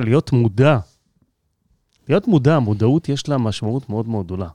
להיות 0.00 0.32
מודע. 0.32 0.78
להיות 2.08 2.28
מודע, 2.28 2.58
מודעות 2.58 3.08
יש 3.08 3.28
לה 3.28 3.38
משמעות 3.38 3.90
מאוד 3.90 4.08
מאוד 4.08 4.26
גדולה. 4.26 4.48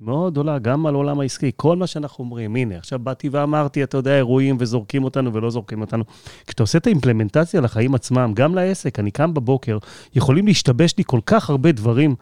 מאוד 0.00 0.32
גדולה, 0.32 0.58
גם 0.58 0.86
על 0.86 0.94
עולם 0.94 1.20
העסקי. 1.20 1.50
כל 1.56 1.76
מה 1.76 1.86
שאנחנו 1.86 2.24
אומרים, 2.24 2.56
הנה, 2.56 2.76
עכשיו 2.76 2.98
באתי 2.98 3.28
ואמרתי, 3.28 3.82
אתה 3.82 3.96
יודע, 3.96 4.16
אירועים 4.16 4.56
וזורקים 4.58 5.04
אותנו 5.04 5.34
ולא 5.34 5.50
זורקים 5.50 5.80
אותנו. 5.80 6.04
כשאתה 6.46 6.62
עושה 6.62 6.78
את 6.78 6.86
האימפלמנטציה 6.86 7.60
לחיים 7.60 7.94
עצמם, 7.94 8.32
גם 8.34 8.54
לעסק, 8.54 8.98
אני 8.98 9.10
קם 9.10 9.34
בבוקר, 9.34 9.78
יכולים 10.14 10.46
להשתבש 10.46 10.94
לי 10.98 11.04
כל 11.06 11.20
כך 11.26 11.50
הרבה 11.50 11.72
דברים 11.72 12.14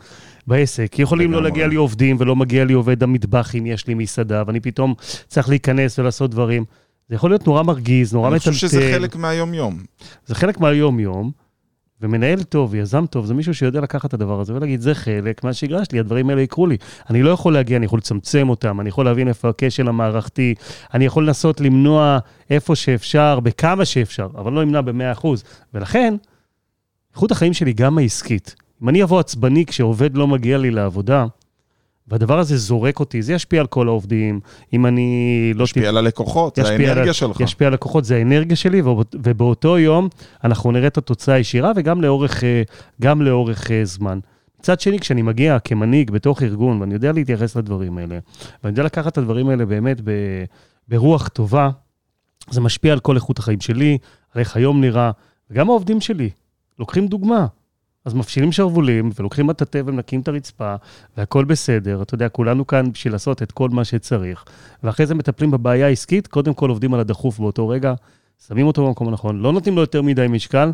בעסק. 0.46 0.98
יכולים 0.98 1.32
לא 1.32 1.42
להגיע 1.42 1.66
לי 1.66 1.74
עובדים 1.74 2.16
ולא 2.18 2.36
מגיע 2.36 2.64
לי 2.64 2.72
עובד 2.72 3.02
המטבח 3.02 3.54
אם 3.54 3.66
יש 3.66 3.86
לי 3.86 3.94
מסעדה, 3.94 4.42
ואני 4.46 4.60
פתאום 4.60 4.94
צריך 5.28 5.48
להיכנס 5.48 5.98
ולעשות 5.98 6.30
דברים. 6.30 6.64
זה 7.08 7.14
יכול 7.14 7.30
להיות 7.30 7.46
נורא 7.46 7.62
מרגיז, 7.62 8.14
נורא 8.14 8.30
מטלטל. 8.30 8.48
אני 8.48 8.54
חושב 8.54 8.68
שזה 8.68 8.90
חלק 8.94 9.16
מהיום-יום. 9.16 9.78
זה 10.26 10.34
חלק 10.34 10.60
מהיום-יום. 10.60 11.30
ומנהל 12.02 12.42
טוב, 12.42 12.74
יזם 12.74 13.06
טוב, 13.06 13.26
זה 13.26 13.34
מישהו 13.34 13.54
שיודע 13.54 13.80
לקחת 13.80 14.08
את 14.08 14.14
הדבר 14.14 14.40
הזה 14.40 14.54
ולהגיד, 14.54 14.80
זה 14.80 14.94
חלק 14.94 15.44
מהשגרה 15.44 15.84
שלי, 15.84 15.98
הדברים 15.98 16.30
האלה 16.30 16.40
יקרו 16.40 16.66
לי. 16.66 16.76
אני 17.10 17.22
לא 17.22 17.30
יכול 17.30 17.52
להגיע, 17.52 17.76
אני 17.76 17.86
יכול 17.86 17.98
לצמצם 17.98 18.48
אותם, 18.48 18.80
אני 18.80 18.88
יכול 18.88 19.04
להבין 19.04 19.28
איפה 19.28 19.48
הכשל 19.48 19.88
המערכתי, 19.88 20.54
אני 20.94 21.04
יכול 21.04 21.26
לנסות 21.26 21.60
למנוע 21.60 22.18
איפה 22.50 22.76
שאפשר, 22.76 23.40
בכמה 23.40 23.84
שאפשר, 23.84 24.28
אבל 24.34 24.52
לא 24.52 24.62
למנוע 24.62 24.80
ב-100%. 24.80 25.26
ולכן, 25.74 26.14
איכות 27.14 27.30
החיים 27.30 27.52
שלי 27.52 27.72
גם 27.72 27.98
העסקית. 27.98 28.54
אם 28.82 28.88
אני 28.88 29.02
אבוא 29.02 29.20
עצבני 29.20 29.66
כשעובד 29.66 30.16
לא 30.16 30.26
מגיע 30.26 30.58
לי 30.58 30.70
לעבודה, 30.70 31.26
והדבר 32.10 32.38
הזה 32.38 32.56
זורק 32.56 33.00
אותי, 33.00 33.22
זה 33.22 33.32
ישפיע 33.32 33.60
על 33.60 33.66
כל 33.66 33.88
העובדים. 33.88 34.40
אם 34.72 34.86
אני 34.86 35.52
לא... 35.54 35.64
ישפיע 35.64 35.88
על 35.88 35.96
הלקוחות, 35.96 36.56
זה 36.56 36.68
האנרגיה 36.68 37.02
על, 37.02 37.12
שלך. 37.12 37.40
ישפיע 37.40 37.66
על 37.66 37.72
הלקוחות, 37.72 38.04
זה 38.04 38.16
האנרגיה 38.16 38.56
שלי, 38.56 38.82
ובאותו 39.14 39.78
יום 39.78 40.08
אנחנו 40.44 40.72
נראה 40.72 40.86
את 40.86 40.98
התוצאה 40.98 41.34
הישירה 41.34 41.72
וגם 41.76 42.02
לאורך, 42.02 42.44
אה, 42.44 42.62
גם 43.00 43.22
לאורך 43.22 43.70
אה, 43.70 43.84
זמן. 43.84 44.18
מצד 44.60 44.80
שני, 44.80 44.98
כשאני 44.98 45.22
מגיע 45.22 45.58
כמנהיג 45.58 46.10
בתוך 46.10 46.42
ארגון, 46.42 46.80
ואני 46.80 46.94
יודע 46.94 47.12
להתייחס 47.12 47.56
לדברים 47.56 47.98
האלה, 47.98 48.18
ואני 48.64 48.72
יודע 48.72 48.82
לקחת 48.82 49.12
את 49.12 49.18
הדברים 49.18 49.48
האלה 49.48 49.66
באמת 49.66 50.00
ב, 50.04 50.10
ברוח 50.88 51.28
טובה, 51.28 51.70
זה 52.50 52.60
משפיע 52.60 52.92
על 52.92 53.00
כל 53.00 53.16
איכות 53.16 53.38
החיים 53.38 53.60
שלי, 53.60 53.98
על 54.34 54.40
איך 54.40 54.56
היום 54.56 54.80
נראה, 54.80 55.10
וגם 55.50 55.70
העובדים 55.70 56.00
שלי 56.00 56.30
לוקחים 56.78 57.06
דוגמה. 57.06 57.46
אז 58.04 58.14
מפשילים 58.14 58.52
שרוולים, 58.52 59.10
ולוקחים 59.18 59.46
מטאטא 59.46 59.82
ומנקים 59.86 60.20
את 60.20 60.28
הרצפה, 60.28 60.74
והכול 61.16 61.44
בסדר. 61.44 62.02
אתה 62.02 62.14
יודע, 62.14 62.28
כולנו 62.28 62.66
כאן 62.66 62.92
בשביל 62.92 63.12
לעשות 63.12 63.42
את 63.42 63.52
כל 63.52 63.68
מה 63.68 63.84
שצריך. 63.84 64.44
ואחרי 64.82 65.06
זה 65.06 65.14
מטפלים 65.14 65.50
בבעיה 65.50 65.86
העסקית, 65.86 66.26
קודם 66.26 66.54
כל 66.54 66.68
עובדים 66.68 66.94
על 66.94 67.00
הדחוף 67.00 67.38
באותו 67.38 67.68
רגע, 67.68 67.94
שמים 68.48 68.66
אותו 68.66 68.86
במקום 68.86 69.08
הנכון, 69.08 69.40
לא 69.40 69.52
נותנים 69.52 69.74
לו 69.74 69.80
יותר 69.80 70.02
מדי 70.02 70.26
משקל, 70.28 70.72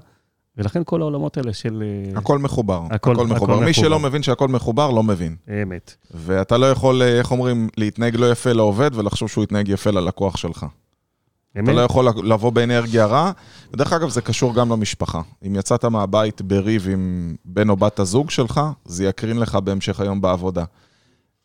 ולכן 0.57 0.83
כל 0.85 1.01
העולמות 1.01 1.37
האלה 1.37 1.53
של... 1.53 1.83
אה, 2.13 2.19
הכל 2.19 2.39
מחובר, 2.39 2.83
הכל, 2.91 3.13
הכל 3.13 3.27
מחובר. 3.27 3.53
הכל 3.53 3.65
מי 3.65 3.71
מחובר. 3.71 3.89
שלא 3.89 4.01
מבין 4.01 4.23
שהכל 4.23 4.49
מחובר, 4.49 4.91
לא 4.91 5.03
מבין. 5.03 5.37
אמת. 5.63 5.97
ואתה 6.15 6.59
לא 6.59 6.71
יכול, 6.71 7.03
אה, 7.03 7.19
איך 7.19 7.31
אומרים, 7.31 7.69
להתנהג 7.77 8.17
לא 8.17 8.31
יפה 8.31 8.53
לעובד 8.53 8.91
ולחשוב 8.95 9.29
שהוא 9.29 9.45
יתנהג 9.45 9.69
יפה 9.69 9.91
ללקוח 9.91 10.37
שלך. 10.37 10.67
אתה 11.65 11.73
לא 11.73 11.81
יכול 11.81 12.09
לבוא 12.25 12.51
באנרגיה 12.53 13.07
רע. 13.07 13.31
ודרך 13.73 13.93
אגב, 13.93 14.09
זה 14.09 14.21
קשור 14.21 14.55
גם 14.55 14.73
למשפחה. 14.73 15.21
אם 15.47 15.57
יצאת 15.57 15.85
מהבית 15.85 16.43
בריב 16.43 16.89
עם 16.93 17.35
בן 17.45 17.69
או 17.69 17.77
בת 17.77 17.99
הזוג 17.99 18.31
שלך, 18.31 18.61
זה 18.85 19.05
יקרין 19.05 19.37
לך 19.37 19.55
בהמשך 19.55 20.01
היום 20.01 20.21
בעבודה. 20.21 20.65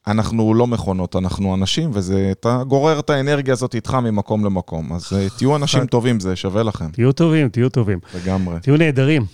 אנחנו 0.07 0.53
לא 0.53 0.67
מכונות, 0.67 1.15
אנחנו 1.15 1.55
אנשים, 1.55 1.89
ואתה 1.93 2.63
גורר 2.67 2.99
את 2.99 3.09
האנרגיה 3.09 3.53
הזאת 3.53 3.75
איתך 3.75 3.93
ממקום 3.93 4.45
למקום. 4.45 4.93
אז 4.93 5.13
אה, 5.15 5.27
תהיו 5.37 5.55
אנשים 5.55 5.85
טובים, 5.85 6.19
זה 6.19 6.35
שווה 6.35 6.63
לכם. 6.63 6.91
תהיו 6.91 7.11
טובים, 7.11 7.49
תהיו 7.49 7.69
טובים. 7.69 7.99
לגמרי. 8.15 8.59
תהיו 8.59 8.77
נהדרים. 8.77 9.25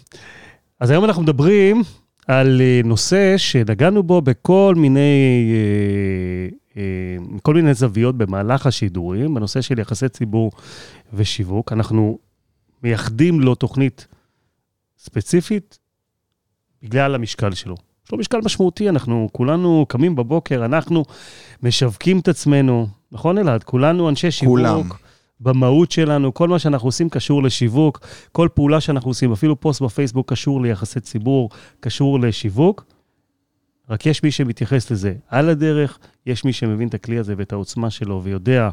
אז 0.80 0.90
היום 0.90 1.06
אנחנו 1.06 1.22
מדברים 1.22 1.84
על 2.28 2.62
אה, 2.62 2.82
נושא 2.84 3.38
שנגענו 3.38 4.04
בו 4.04 4.22
בכל 4.22 4.74
מיני 4.78 5.52
אה, 5.52 6.58
מכל 7.20 7.54
מיני 7.54 7.74
זוויות 7.74 8.18
במהלך 8.18 8.66
השידורים, 8.66 9.34
בנושא 9.34 9.62
של 9.62 9.80
יחסי 9.80 10.10
ציבור 10.10 10.52
ושיווק. 11.14 11.74
אנחנו 11.74 12.20
מייחדים 12.84 13.40
לו 13.40 13.56
תוכנית 13.56 14.08
ספציפית 14.98 15.80
בגלל 16.84 17.16
המשקל 17.16 17.52
שלו. 17.52 17.76
יש 18.06 18.12
לו 18.12 18.18
משקל 18.18 18.40
משמעותי, 18.46 18.90
אנחנו 18.90 19.30
כולנו 19.32 19.86
קמים 19.90 20.16
בבוקר, 20.16 20.66
אנחנו 20.66 21.04
משווקים 21.64 22.20
את 22.20 22.28
עצמנו, 22.28 22.88
נכון 23.12 23.38
אלעד? 23.38 23.64
כולנו 23.64 24.10
אנשי 24.10 24.32
שיווק. 24.32 24.58
כולם. 24.58 24.82
במהות 25.40 25.92
שלנו, 25.92 26.34
כל 26.34 26.48
מה 26.48 26.60
שאנחנו 26.60 26.88
עושים 26.88 27.10
קשור 27.10 27.44
לשיווק, 27.44 28.00
כל 28.32 28.48
פעולה 28.54 28.82
שאנחנו 28.82 29.10
עושים, 29.10 29.32
אפילו 29.32 29.60
פוסט 29.60 29.82
בפייסבוק 29.82 30.30
קשור 30.32 30.62
ליחסי 30.62 31.00
ציבור, 31.00 31.50
קשור 31.80 32.20
לשיווק. 32.20 32.86
רק 33.90 34.06
יש 34.06 34.24
מי 34.24 34.32
שמתייחס 34.32 34.92
לזה 34.92 35.14
על 35.30 35.50
הדרך, 35.50 36.00
יש 36.26 36.46
מי 36.46 36.54
שמבין 36.54 36.88
את 36.88 36.94
הכלי 36.94 37.18
הזה 37.18 37.34
ואת 37.38 37.54
העוצמה 37.54 37.90
שלו 37.90 38.22
ויודע 38.24 38.70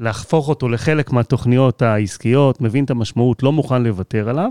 להפוך 0.00 0.48
אותו 0.48 0.68
לחלק 0.68 1.12
מהתוכניות 1.12 1.82
העסקיות, 1.82 2.60
מבין 2.60 2.84
את 2.84 2.90
המשמעות, 2.90 3.42
לא 3.42 3.52
מוכן 3.52 3.82
לוותר 3.82 4.28
עליו, 4.28 4.50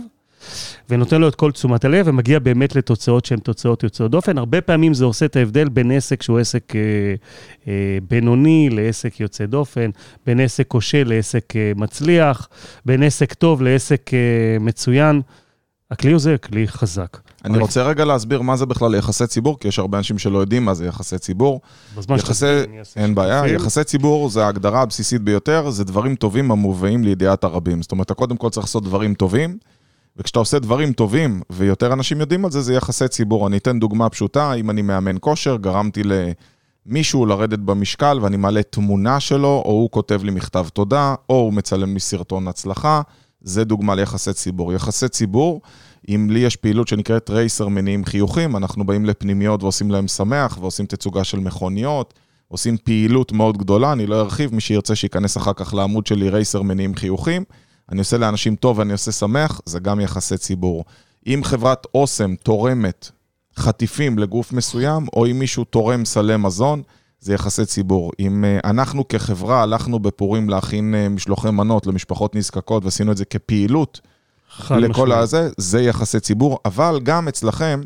ונותן 0.90 1.22
לו 1.22 1.28
את 1.28 1.36
כל 1.36 1.52
תשומת 1.52 1.86
הלב, 1.86 2.08
ומגיע 2.08 2.40
באמת 2.40 2.76
לתוצאות 2.76 3.26
שהן 3.26 3.40
תוצאות 3.40 3.84
יוצאות 3.84 4.12
דופן. 4.12 4.38
הרבה 4.38 4.62
פעמים 4.62 4.94
זה 4.94 5.06
עושה 5.06 5.26
את 5.26 5.36
ההבדל 5.36 5.70
בין 5.70 5.92
עסק 5.92 6.22
שהוא 6.22 6.40
עסק 6.40 6.74
אה, 6.76 6.82
אה, 7.68 7.98
בינוני 8.10 8.70
לעסק 8.72 9.20
יוצא 9.20 9.46
דופן, 9.46 9.90
בין 10.26 10.40
עסק 10.40 10.68
כושל 10.68 11.04
לעסק 11.08 11.56
אה, 11.56 11.72
מצליח, 11.76 12.50
בין 12.86 13.04
עסק 13.04 13.34
טוב 13.34 13.62
לעסק 13.62 14.12
אה, 14.14 14.58
מצוין. 14.60 15.22
הכלי 15.92 16.14
הזה 16.14 16.38
כלי 16.38 16.68
חזק. 16.68 17.18
אני 17.46 17.58
רוצה 17.58 17.84
רגע 17.84 18.06
להסביר 18.06 18.42
מה 18.42 18.58
זה 18.58 18.66
בכלל 18.66 18.96
יחסי 18.96 19.28
ציבור, 19.28 19.60
כי 19.60 19.68
יש 19.68 19.80
הרבה 19.80 19.98
אנשים 19.98 20.18
שלא 20.18 20.38
יודעים 20.38 20.66
מה 20.66 20.74
זה 20.74 20.86
יחסי 20.86 21.18
ציבור. 21.18 21.62
יחסי... 22.18 22.46
אין 22.96 23.16
בעיה, 23.16 23.48
יחסי 23.48 23.84
ציבור 23.84 24.30
זה 24.30 24.46
ההגדרה 24.46 24.82
הבסיסית 24.82 25.22
ביותר, 25.22 25.70
זה 25.70 25.84
דברים 25.84 26.16
טובים 26.16 26.52
המובאים 26.52 27.04
לידיעת 27.04 27.44
הרבים. 27.44 27.82
זאת 27.82 27.92
אומרת, 27.92 28.06
אתה 28.06 28.14
קודם 28.14 28.38
כל 28.38 28.50
צריך 28.50 28.66
לעשות 28.66 28.84
דברים 28.84 29.14
טובים, 29.14 29.58
וכשאתה 30.18 30.40
עושה 30.40 30.60
דברים 30.60 30.94
טובים, 30.94 31.42
ויותר 31.50 31.94
אנשים 31.94 32.20
יודעים 32.20 32.46
על 32.46 32.52
זה, 32.52 32.62
זה 32.62 32.74
יחסי 32.74 33.08
ציבור. 33.08 33.48
אני 33.48 33.58
אתן 33.58 33.80
דוגמה 33.80 34.10
פשוטה, 34.10 34.54
אם 34.54 34.70
אני 34.70 34.82
מאמן 34.82 35.16
כושר, 35.20 35.58
גרמתי 35.58 36.02
למישהו 36.86 37.26
לרדת 37.26 37.60
במשקל, 37.60 38.20
ואני 38.22 38.38
מעלה 38.38 38.64
תמונה 38.64 39.20
שלו, 39.20 39.62
או 39.66 39.72
הוא 39.72 39.90
כותב 39.92 40.24
לי 40.24 40.32
מכתב 40.32 40.66
תודה, 40.74 41.16
או 41.30 41.36
הוא 41.36 41.54
מצלם 41.54 41.94
לי 41.94 42.00
סרטון 42.00 42.48
הצלחה. 42.48 43.02
זה 43.42 43.64
דוגמה 43.64 43.96
ליחסי 43.96 44.34
ציבור. 44.34 44.74
יחסי 44.74 45.10
ציבור, 45.10 45.62
אם 46.10 46.28
לי 46.30 46.40
יש 46.40 46.56
פעילות 46.56 46.88
שנקראת 46.88 47.30
רייסר 47.30 47.68
מניעים 47.68 48.06
חיוכים, 48.06 48.56
אנחנו 48.56 48.86
באים 48.86 49.06
לפנימיות 49.06 49.64
ועושים 49.64 49.92
להם 49.92 50.08
שמח, 50.08 50.58
ועושים 50.62 50.86
תצוגה 50.86 51.24
של 51.24 51.40
מכוניות, 51.40 52.14
עושים 52.48 52.78
פעילות 52.78 53.32
מאוד 53.32 53.58
גדולה, 53.58 53.92
אני 53.92 54.06
לא 54.06 54.22
ארחיב, 54.22 54.56
מי 54.56 54.62
שירצה 54.62 54.96
שייכנס 54.96 55.38
אחר 55.38 55.54
כך 55.54 55.74
לעמוד 55.74 56.08
שלי 56.08 56.30
רייסר 56.30 56.62
מניעים 56.62 56.96
חיוכים. 56.96 57.44
אני 57.92 58.00
עושה 58.00 58.18
לאנשים 58.18 58.56
טוב 58.56 58.80
ואני 58.80 58.94
עושה 58.94 59.12
שמח, 59.12 59.62
זה 59.66 59.80
גם 59.80 60.00
יחסי 60.00 60.38
ציבור. 60.38 60.86
אם 61.28 61.42
חברת 61.44 61.88
אוסם 61.96 62.36
תורמת 62.36 63.12
חטיפים 63.58 64.20
לגוף 64.20 64.54
מסוים, 64.54 65.06
או 65.14 65.26
אם 65.26 65.40
מישהו 65.40 65.64
תורם 65.64 66.06
סלי 66.06 66.38
מזון, 66.38 66.82
זה 67.20 67.34
יחסי 67.34 67.66
ציבור. 67.66 68.12
אם 68.20 68.44
uh, 68.44 68.68
אנחנו 68.70 69.08
כחברה 69.08 69.62
הלכנו 69.62 70.00
בפורים 70.00 70.50
להכין 70.50 70.94
uh, 70.94 71.10
משלוחי 71.10 71.52
מנות 71.52 71.88
למשפחות 71.88 72.36
נזקקות 72.36 72.86
ועשינו 72.86 73.12
את 73.12 73.18
זה 73.18 73.26
כפעילות 73.26 74.02
לכל 74.72 75.12
הזה, 75.12 75.50
זה 75.58 75.82
יחסי 75.82 76.20
ציבור, 76.20 76.60
אבל 76.66 77.00
גם 77.04 77.28
אצלכם, 77.28 77.82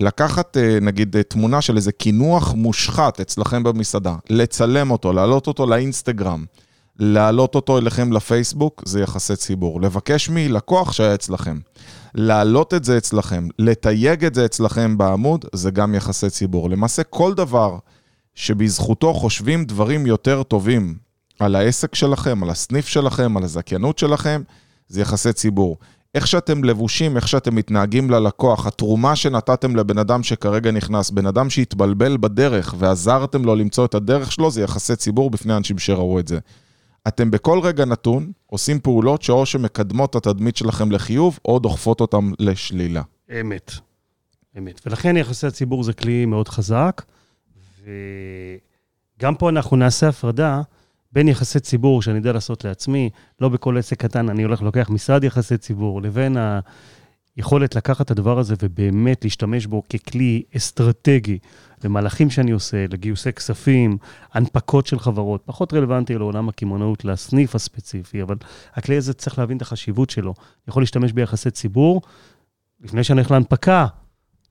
לקחת 0.00 0.56
uh, 0.56 0.84
נגיד 0.84 1.16
תמונה 1.28 1.60
של 1.60 1.76
איזה 1.76 1.92
קינוח 1.92 2.54
מושחת 2.54 3.20
אצלכם 3.20 3.62
במסעדה, 3.62 4.16
לצלם 4.30 4.90
אותו, 4.90 5.12
להעלות 5.12 5.46
אותו 5.46 5.66
לאינסטגרם, 5.66 6.44
להעלות 6.98 7.54
אותו 7.54 7.78
אליכם 7.78 8.12
לפייסבוק, 8.12 8.82
זה 8.86 9.00
יחסי 9.00 9.36
ציבור. 9.36 9.80
לבקש 9.80 10.28
מלקוח 10.28 10.92
שהיה 10.92 11.14
אצלכם. 11.14 11.58
להעלות 12.14 12.74
את 12.74 12.84
זה 12.84 12.98
אצלכם, 12.98 13.48
לתייג 13.58 14.24
את 14.24 14.34
זה 14.34 14.44
אצלכם 14.44 14.98
בעמוד, 14.98 15.44
זה 15.52 15.70
גם 15.70 15.94
יחסי 15.94 16.30
ציבור. 16.30 16.70
למעשה 16.70 17.02
כל 17.02 17.34
דבר 17.34 17.78
שבזכותו 18.34 19.14
חושבים 19.14 19.64
דברים 19.64 20.06
יותר 20.06 20.42
טובים 20.42 20.94
על 21.38 21.54
העסק 21.54 21.94
שלכם, 21.94 22.42
על 22.42 22.50
הסניף 22.50 22.86
שלכם, 22.86 23.36
על 23.36 23.42
הזכיינות 23.42 23.98
שלכם, 23.98 24.42
זה 24.88 25.00
יחסי 25.00 25.32
ציבור. 25.32 25.76
איך 26.14 26.26
שאתם 26.26 26.64
לבושים, 26.64 27.16
איך 27.16 27.28
שאתם 27.28 27.54
מתנהגים 27.54 28.10
ללקוח, 28.10 28.66
התרומה 28.66 29.16
שנתתם 29.16 29.76
לבן 29.76 29.98
אדם 29.98 30.22
שכרגע 30.22 30.70
נכנס, 30.70 31.10
בן 31.10 31.26
אדם 31.26 31.50
שהתבלבל 31.50 32.16
בדרך 32.16 32.74
ועזרתם 32.78 33.44
לו 33.44 33.54
למצוא 33.54 33.84
את 33.84 33.94
הדרך 33.94 34.32
שלו, 34.32 34.50
זה 34.50 34.62
יחסי 34.62 34.96
ציבור 34.96 35.30
בפני 35.30 35.56
אנשים 35.56 35.78
שראו 35.78 36.18
את 36.18 36.28
זה. 36.28 36.38
אתם 37.08 37.30
בכל 37.30 37.60
רגע 37.62 37.84
נתון 37.84 38.32
עושים 38.46 38.80
פעולות 38.80 39.22
שאו 39.22 39.46
שמקדמות 39.46 40.16
את 40.16 40.26
התדמית 40.26 40.56
שלכם 40.56 40.92
לחיוב, 40.92 41.38
או 41.44 41.58
דוחפות 41.58 42.00
אותם 42.00 42.32
לשלילה. 42.38 43.02
אמת. 43.40 43.72
אמת. 44.58 44.80
ולכן 44.86 45.16
יחסי 45.16 45.46
הציבור 45.46 45.82
זה 45.82 45.92
כלי 45.92 46.26
מאוד 46.26 46.48
חזק. 46.48 47.02
וגם 49.18 49.34
פה 49.34 49.48
אנחנו 49.48 49.76
נעשה 49.76 50.08
הפרדה 50.08 50.62
בין 51.14 51.28
יחסי 51.28 51.60
ציבור 51.60 52.02
שאני 52.02 52.16
יודע 52.16 52.32
לעשות 52.32 52.64
לעצמי, 52.64 53.10
לא 53.40 53.48
בכל 53.48 53.78
עסק 53.78 54.00
קטן 54.00 54.28
אני 54.28 54.42
הולך 54.42 54.62
לוקח 54.62 54.90
משרד 54.90 55.24
יחסי 55.24 55.56
ציבור, 55.56 56.02
לבין 56.02 56.36
יכולת 57.36 57.74
לקחת 57.74 58.06
את 58.06 58.10
הדבר 58.10 58.38
הזה 58.38 58.54
ובאמת 58.62 59.24
להשתמש 59.24 59.66
בו 59.66 59.82
ככלי 59.88 60.42
אסטרטגי 60.56 61.38
למהלכים 61.84 62.30
שאני 62.30 62.50
עושה, 62.50 62.84
לגיוסי 62.90 63.32
כספים, 63.32 63.98
הנפקות 64.32 64.86
של 64.86 64.98
חברות, 64.98 65.42
פחות 65.44 65.74
רלוונטי 65.74 66.14
לעולם 66.18 66.48
הקמעונאות, 66.48 67.04
לסניף 67.04 67.54
הספציפי, 67.54 68.22
אבל 68.22 68.36
הכלי 68.74 68.96
הזה 68.96 69.14
צריך 69.14 69.38
להבין 69.38 69.56
את 69.56 69.62
החשיבות 69.62 70.10
שלו. 70.10 70.34
יכול 70.68 70.82
להשתמש 70.82 71.12
ביחסי 71.12 71.50
ציבור, 71.50 72.02
לפני 72.80 73.04
שאני 73.04 73.20
הולך 73.20 73.30
להנפקה, 73.30 73.86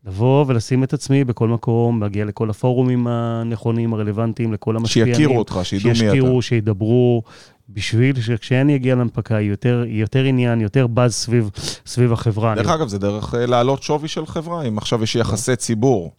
לבוא 0.05 0.45
ולשים 0.47 0.83
את 0.83 0.93
עצמי 0.93 1.23
בכל 1.23 1.47
מקום, 1.47 2.03
להגיע 2.03 2.25
לכל 2.25 2.49
הפורומים 2.49 3.07
הנכונים, 3.07 3.93
הרלוונטיים, 3.93 4.53
לכל 4.53 4.75
המשפיענים. 4.75 5.15
שיכירו 5.15 5.37
אותך, 5.37 5.59
שידעו 5.63 5.87
מי 5.87 5.91
אתה. 5.91 5.99
שישקיעו, 5.99 6.41
שידברו, 6.41 7.23
בשביל 7.69 8.21
שכשאני 8.21 8.75
אגיע 8.75 8.95
להנפקה, 8.95 9.33
יהיה 9.33 9.49
יותר, 9.49 9.83
יותר 9.87 10.23
עניין, 10.23 10.61
יותר 10.61 10.87
באז 10.87 11.13
סביב, 11.13 11.49
סביב 11.85 12.13
החברה. 12.13 12.55
דרך 12.55 12.67
אני... 12.67 12.75
אגב, 12.75 12.87
זה 12.87 12.99
דרך 12.99 13.35
אה, 13.35 13.45
להעלות 13.45 13.83
שווי 13.83 14.07
של 14.07 14.25
חברה, 14.25 14.63
אם 14.63 14.77
עכשיו 14.77 15.03
יש 15.03 15.15
יחסי 15.15 15.55
ציבור. 15.55 16.11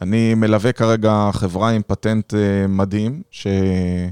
אני 0.00 0.34
מלווה 0.34 0.72
כרגע 0.72 1.30
חברה 1.32 1.70
עם 1.70 1.82
פטנט 1.86 2.34
אה, 2.34 2.66
מדהים, 2.68 3.22
שהם 3.30 4.08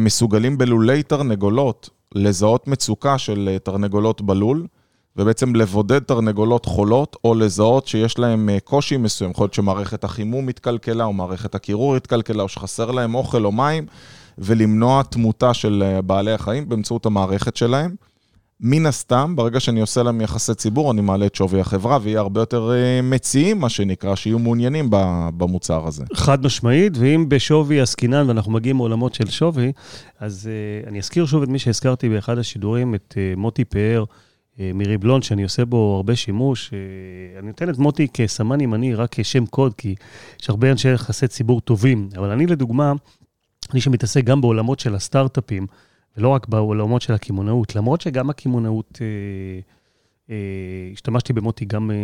מסוגלים 0.00 0.58
בלולי 0.58 1.02
תרנגולות 1.02 1.90
לזהות 2.14 2.68
מצוקה 2.68 3.18
של 3.18 3.48
אה, 3.52 3.58
תרנגולות 3.58 4.22
בלול. 4.22 4.66
ובעצם 5.16 5.54
לבודד 5.54 5.98
תרנגולות 5.98 6.64
חולות, 6.66 7.16
או 7.24 7.34
לזהות 7.34 7.86
שיש 7.86 8.18
להם 8.18 8.48
אה, 8.48 8.60
קושי 8.60 8.96
מסוים, 8.96 9.30
יכול 9.30 9.44
להיות 9.44 9.54
שמערכת 9.54 10.04
החימום 10.04 10.48
התקלקלה, 10.48 11.04
או 11.04 11.12
מערכת 11.12 11.54
הקירור 11.54 11.96
התקלקלה, 11.96 12.42
או 12.42 12.48
שחסר 12.48 12.90
להם 12.90 13.14
אוכל 13.14 13.44
או 13.44 13.52
מים, 13.52 13.86
ולמנוע 14.38 15.02
תמותה 15.02 15.54
של 15.54 15.82
אה, 15.86 16.02
בעלי 16.02 16.32
החיים 16.32 16.68
באמצעות 16.68 17.06
המערכת 17.06 17.56
שלהם. 17.56 17.94
מן 18.60 18.86
הסתם, 18.86 19.36
ברגע 19.36 19.60
שאני 19.60 19.80
עושה 19.80 20.02
להם 20.02 20.20
יחסי 20.20 20.54
ציבור, 20.54 20.92
אני 20.92 21.00
מעלה 21.00 21.26
את 21.26 21.34
שווי 21.34 21.60
החברה, 21.60 21.98
ויהיה 22.02 22.20
הרבה 22.20 22.40
יותר 22.40 22.72
אה, 22.72 23.02
מציעים, 23.02 23.60
מה 23.60 23.68
שנקרא, 23.68 24.14
שיהיו 24.14 24.38
מעוניינים 24.38 24.88
במוצר 25.36 25.86
הזה. 25.86 26.04
חד 26.14 26.44
משמעית, 26.44 26.92
ואם 26.96 27.28
בשווי 27.28 27.80
עסקינן, 27.80 28.28
ואנחנו 28.28 28.52
מגיעים 28.52 28.76
מעולמות 28.76 29.14
של 29.14 29.30
שווי, 29.30 29.72
אז 30.20 30.48
uh, 30.84 30.88
אני 30.88 30.98
אזכיר 30.98 31.26
שוב 31.26 31.42
את 31.42 31.48
מי 31.48 31.58
שהזכרתי 31.58 32.08
באחד 32.08 32.38
השידורים, 32.38 32.94
את 32.94 33.14
uh, 33.16 33.38
מוטי 33.38 33.64
פאר, 33.64 34.04
אה, 34.60 34.70
מריבלון, 34.74 35.22
שאני 35.22 35.42
עושה 35.42 35.64
בו 35.64 35.94
הרבה 35.96 36.16
שימוש. 36.16 36.70
אה, 36.72 37.38
אני 37.38 37.46
נותן 37.46 37.70
את 37.70 37.78
מוטי 37.78 38.08
כסמן 38.14 38.60
ימני, 38.60 38.94
רק 38.94 39.08
כשם 39.12 39.46
קוד, 39.46 39.74
כי 39.74 39.94
יש 40.42 40.50
הרבה 40.50 40.70
אנשי 40.70 40.92
יחסי 40.92 41.28
ציבור 41.28 41.60
טובים. 41.60 42.08
אבל 42.16 42.30
אני, 42.30 42.46
לדוגמה, 42.46 42.92
אני 43.72 43.80
שמתעסק 43.80 44.24
גם 44.24 44.40
בעולמות 44.40 44.80
של 44.80 44.94
הסטארט-אפים, 44.94 45.66
ולא 46.16 46.28
רק 46.28 46.48
בעולמות 46.48 47.02
של 47.02 47.12
הקמעונאות, 47.12 47.76
למרות 47.76 48.00
שגם 48.00 48.30
הקמעונאות, 48.30 48.98
אה, 49.00 49.06
אה, 50.30 50.92
השתמשתי 50.92 51.32
במוטי 51.32 51.64
גם 51.64 51.90
אה, 51.90 51.96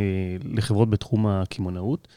לחברות 0.44 0.90
בתחום 0.90 1.26
הקמעונאות. 1.26 2.08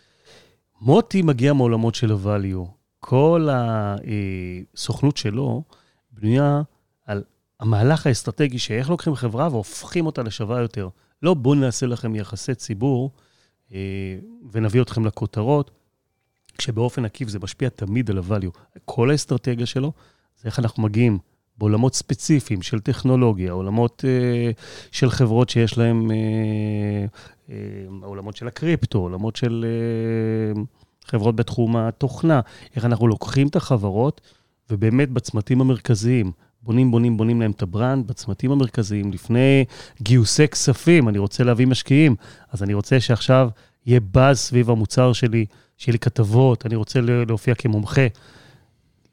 מוטי 0.82 1.22
מגיע 1.22 1.54
מעולמות 1.54 1.96
של 1.96 2.12
ה-value. 2.12 2.68
כל 3.00 3.48
הסוכנות 3.52 5.18
שלו 5.18 5.64
בנויה 6.12 6.62
על 7.06 7.24
המהלך 7.64 8.08
האסטרטגי 8.08 8.60
שאיך 8.60 8.90
לוקחים 8.90 9.16
חברה 9.16 9.48
והופכים 9.52 10.06
אותה 10.06 10.24
לשווה 10.24 10.62
יותר. 10.62 10.90
לא 11.22 11.34
בואו 11.34 11.56
נעשה 11.56 11.86
לכם 11.86 12.16
יחסי 12.16 12.56
ציבור 12.56 13.12
אה, 13.74 13.80
ונביא 14.52 14.82
אתכם 14.82 15.06
לכותרות, 15.06 15.72
כשבאופן 16.58 17.06
עקיף 17.06 17.30
זה 17.30 17.40
משפיע 17.40 17.70
תמיד 17.70 18.10
על 18.10 18.18
ה-value. 18.18 18.80
כל 18.86 19.12
האסטרטגיה 19.12 19.66
שלו 19.66 19.92
זה 20.42 20.46
איך 20.46 20.60
אנחנו 20.60 20.84
מגיעים 20.84 21.20
בעולמות 21.58 21.96
ספציפיים 21.96 22.62
של 22.62 22.80
טכנולוגיה, 22.80 23.52
עולמות 23.52 24.06
אה, 24.08 24.52
של 24.92 25.10
חברות 25.10 25.50
שיש 25.50 25.78
להם, 25.78 26.12
אה, 26.12 27.06
אה, 27.50 27.56
עולמות 28.02 28.36
של 28.36 28.48
הקריפטו, 28.48 29.00
עולמות 29.00 29.36
של 29.36 29.66
אה, 29.66 30.62
חברות 31.06 31.36
בתחום 31.36 31.78
התוכנה, 31.78 32.42
איך 32.76 32.86
אנחנו 32.86 33.08
לוקחים 33.08 33.48
את 33.48 33.56
החברות 33.56 34.22
ובאמת 34.70 35.10
בצמתים 35.10 35.62
המרכזיים, 35.62 36.32
בונים, 36.64 36.92
בונים, 36.92 37.18
בונים 37.18 37.42
להם 37.42 37.52
את 37.52 37.62
ה 37.62 37.69
brand 37.69 38.08
בצמתים 38.08 38.52
המרכזיים, 38.52 39.12
לפני 39.12 39.66
גיוסי 40.02 40.48
כספים, 40.48 41.10
אני 41.10 41.18
רוצה 41.18 41.44
להביא 41.44 41.68
משקיעים, 41.68 42.16
אז 42.52 42.64
אני 42.64 42.74
רוצה 42.74 43.00
שעכשיו 43.00 43.50
יהיה 43.86 44.00
באז 44.00 44.40
סביב 44.40 44.70
המוצר 44.70 45.14
שלי, 45.14 45.46
שיהיה 45.78 45.94
לי 45.94 46.00
כתבות, 46.00 46.66
אני 46.66 46.76
רוצה 46.76 47.00
להופיע 47.02 47.56
כמומחה. 47.56 48.08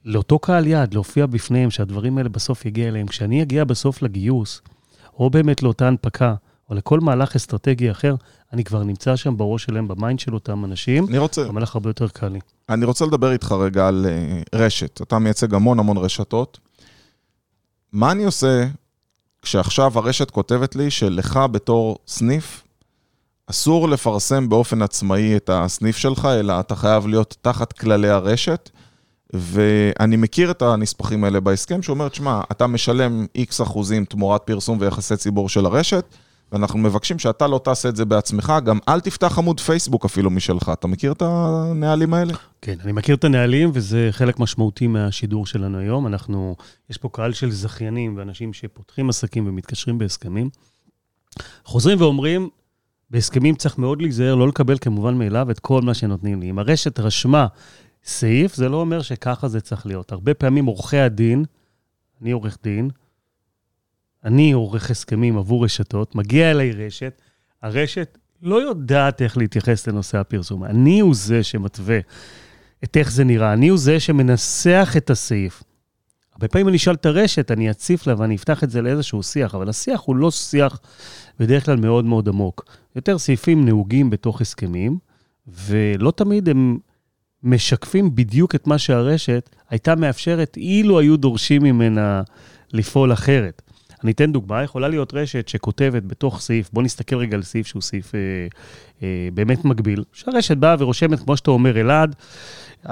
לאותו 0.04 0.38
קהל 0.38 0.66
יעד, 0.66 0.94
להופיע 0.94 1.26
בפניהם, 1.26 1.70
שהדברים 1.70 2.18
האלה 2.18 2.28
בסוף 2.28 2.66
יגיע 2.66 2.88
אליהם. 2.88 3.06
כשאני 3.06 3.42
אגיע 3.42 3.64
בסוף 3.64 4.02
לגיוס, 4.02 4.62
או 5.18 5.30
באמת 5.30 5.62
לאותה 5.62 5.88
הנפקה, 5.88 6.34
או 6.70 6.74
לכל 6.74 7.00
מהלך 7.00 7.36
אסטרטגי 7.36 7.90
אחר, 7.90 8.14
אני 8.52 8.64
כבר 8.64 8.82
נמצא 8.82 9.16
שם 9.16 9.36
בראש 9.36 9.64
שלהם, 9.64 9.88
ב 9.88 9.95
mind 9.95 10.20
של 10.20 10.34
אותם 10.34 10.64
אנשים. 10.64 11.06
אני 11.08 11.18
רוצה... 11.18 11.46
המהלך 11.46 11.74
הרבה 11.74 11.90
יותר 11.90 12.08
קל 12.08 12.28
לי. 12.28 12.38
אני 12.68 12.84
רוצה 12.84 13.04
לדבר 13.04 13.32
איתך 13.32 13.52
רגע 13.52 13.88
על 13.88 14.06
uh, 14.08 14.58
רשת. 14.58 15.02
אתה 15.02 15.18
מייצג 15.18 15.54
המון 15.54 15.78
המון 15.78 15.96
רשתות. 15.96 16.58
מה 17.92 18.12
אני 18.12 18.24
עושה 18.24 18.66
כשעכשיו 19.42 19.98
הרשת 19.98 20.30
כותבת 20.30 20.76
לי 20.76 20.90
שלך 20.90 21.40
בתור 21.52 21.98
סניף, 22.06 22.62
אסור 23.46 23.88
לפרסם 23.88 24.48
באופן 24.48 24.82
עצמאי 24.82 25.36
את 25.36 25.50
הסניף 25.52 25.96
שלך, 25.96 26.28
אלא 26.40 26.60
אתה 26.60 26.76
חייב 26.76 27.06
להיות 27.06 27.36
תחת 27.42 27.72
כללי 27.72 28.08
הרשת. 28.08 28.70
ואני 29.32 30.16
מכיר 30.16 30.50
את 30.50 30.62
הנספחים 30.62 31.24
האלה 31.24 31.40
בהסכם, 31.40 31.82
שאומר, 31.82 32.08
שמע, 32.12 32.40
אתה 32.52 32.66
משלם 32.66 33.26
איקס 33.34 33.60
אחוזים 33.60 34.04
תמורת 34.04 34.42
פרסום 34.42 34.78
ויחסי 34.80 35.16
ציבור 35.16 35.48
של 35.48 35.66
הרשת, 35.66 36.04
ואנחנו 36.52 36.78
מבקשים 36.78 37.18
שאתה 37.18 37.46
לא 37.46 37.60
תעשה 37.64 37.88
את 37.88 37.96
זה 37.96 38.04
בעצמך, 38.04 38.52
גם 38.64 38.78
אל 38.88 39.00
תפתח 39.00 39.38
עמוד 39.38 39.60
פייסבוק 39.60 40.04
אפילו 40.04 40.30
משלך. 40.30 40.70
אתה 40.72 40.86
מכיר 40.86 41.12
את 41.12 41.22
הנהלים 41.22 42.14
האלה? 42.14 42.32
כן, 42.62 42.76
אני 42.84 42.92
מכיר 42.92 43.14
את 43.14 43.24
הנהלים, 43.24 43.70
וזה 43.74 44.08
חלק 44.10 44.38
משמעותי 44.38 44.86
מהשידור 44.86 45.46
שלנו 45.46 45.78
היום. 45.78 46.06
אנחנו, 46.06 46.56
יש 46.90 46.98
פה 46.98 47.08
קהל 47.12 47.32
של 47.32 47.50
זכיינים 47.50 48.16
ואנשים 48.16 48.52
שפותחים 48.52 49.08
עסקים 49.08 49.46
ומתקשרים 49.48 49.98
בהסכמים. 49.98 50.50
חוזרים 51.64 52.00
ואומרים, 52.00 52.48
בהסכמים 53.10 53.54
צריך 53.54 53.78
מאוד 53.78 54.02
להיזהר, 54.02 54.34
לא 54.34 54.48
לקבל 54.48 54.78
כמובן 54.80 55.14
מאליו 55.14 55.50
את 55.50 55.58
כל 55.58 55.82
מה 55.82 55.94
שנותנים 55.94 56.40
לי. 56.40 56.50
אם 56.50 56.58
הרשת 56.58 57.00
רשמה 57.00 57.46
סעיף, 58.04 58.54
זה 58.54 58.68
לא 58.68 58.76
אומר 58.76 59.02
שככה 59.02 59.48
זה 59.48 59.60
צריך 59.60 59.86
להיות. 59.86 60.12
הרבה 60.12 60.34
פעמים 60.34 60.66
עורכי 60.66 60.98
הדין, 60.98 61.44
אני 62.22 62.30
עורך 62.30 62.58
דין, 62.62 62.90
אני 64.24 64.52
עורך 64.52 64.90
הסכמים 64.90 65.38
עבור 65.38 65.64
רשתות, 65.64 66.14
מגיע 66.14 66.50
אליי 66.50 66.72
רשת, 66.72 67.22
הרשת 67.62 68.18
לא 68.42 68.62
יודעת 68.62 69.22
איך 69.22 69.36
להתייחס 69.36 69.88
לנושא 69.88 70.18
הפרסום. 70.18 70.64
אני 70.64 71.00
הוא 71.00 71.14
זה 71.14 71.42
שמתווה 71.42 71.98
את 72.84 72.96
איך 72.96 73.12
זה 73.12 73.24
נראה, 73.24 73.52
אני 73.52 73.68
הוא 73.68 73.78
זה 73.78 74.00
שמנסח 74.00 74.94
את 74.96 75.10
הסעיף. 75.10 75.62
הרבה 76.32 76.48
פעמים 76.48 76.68
אני 76.68 76.76
אשאל 76.76 76.94
את 76.94 77.06
הרשת, 77.06 77.50
אני 77.50 77.70
אציף 77.70 78.06
לה 78.06 78.14
ואני 78.18 78.36
אפתח 78.36 78.64
את 78.64 78.70
זה 78.70 78.82
לאיזשהו 78.82 79.22
שיח, 79.22 79.54
אבל 79.54 79.68
השיח 79.68 80.00
הוא 80.00 80.16
לא 80.16 80.30
שיח 80.30 80.80
בדרך 81.38 81.64
כלל 81.64 81.76
מאוד 81.76 82.04
מאוד 82.04 82.28
עמוק. 82.28 82.64
יותר 82.96 83.18
סעיפים 83.18 83.64
נהוגים 83.64 84.10
בתוך 84.10 84.40
הסכמים, 84.40 84.98
ולא 85.46 86.10
תמיד 86.10 86.48
הם 86.48 86.78
משקפים 87.42 88.14
בדיוק 88.14 88.54
את 88.54 88.66
מה 88.66 88.78
שהרשת 88.78 89.50
הייתה 89.70 89.94
מאפשרת 89.94 90.56
אילו 90.56 90.98
היו 90.98 91.16
דורשים 91.16 91.62
ממנה 91.62 92.22
לפעול 92.72 93.12
אחרת. 93.12 93.62
אני 94.04 94.12
אתן 94.12 94.32
דוגמה, 94.32 94.62
יכולה 94.62 94.88
להיות 94.88 95.14
רשת 95.14 95.48
שכותבת 95.48 96.02
בתוך 96.02 96.40
סעיף, 96.40 96.70
בוא 96.72 96.82
נסתכל 96.82 97.16
רגע 97.16 97.36
על 97.36 97.42
סעיף 97.42 97.66
שהוא 97.66 97.82
סעיף 97.82 98.14
אה, 98.14 98.20
אה, 99.02 99.28
באמת 99.34 99.64
מקביל, 99.64 100.04
שהרשת 100.12 100.56
באה 100.56 100.76
ורושמת, 100.78 101.20
כמו 101.20 101.36
שאתה 101.36 101.50
אומר, 101.50 101.80
אלעד, 101.80 102.16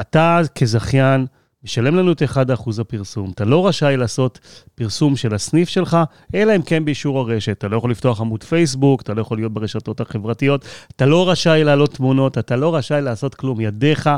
אתה 0.00 0.40
כזכיין, 0.54 1.26
משלם 1.64 1.96
לנו 1.96 2.12
את 2.12 2.22
1% 2.22 2.80
הפרסום. 2.80 3.30
אתה 3.34 3.44
לא 3.44 3.66
רשאי 3.66 3.96
לעשות 3.96 4.38
פרסום 4.74 5.16
של 5.16 5.34
הסניף 5.34 5.68
שלך, 5.68 5.98
אלא 6.34 6.56
אם 6.56 6.62
כן 6.62 6.84
באישור 6.84 7.18
הרשת. 7.18 7.58
אתה 7.58 7.68
לא 7.68 7.76
יכול 7.76 7.90
לפתוח 7.90 8.20
עמוד 8.20 8.44
פייסבוק, 8.44 9.02
אתה 9.02 9.14
לא 9.14 9.20
יכול 9.20 9.38
להיות 9.38 9.52
ברשתות 9.52 10.00
החברתיות, 10.00 10.64
אתה 10.96 11.06
לא 11.06 11.30
רשאי 11.30 11.64
להעלות 11.64 11.94
תמונות, 11.94 12.38
אתה 12.38 12.56
לא 12.56 12.74
רשאי 12.74 13.00
לעשות 13.00 13.34
כלום. 13.34 13.60
ידיך 13.60 14.10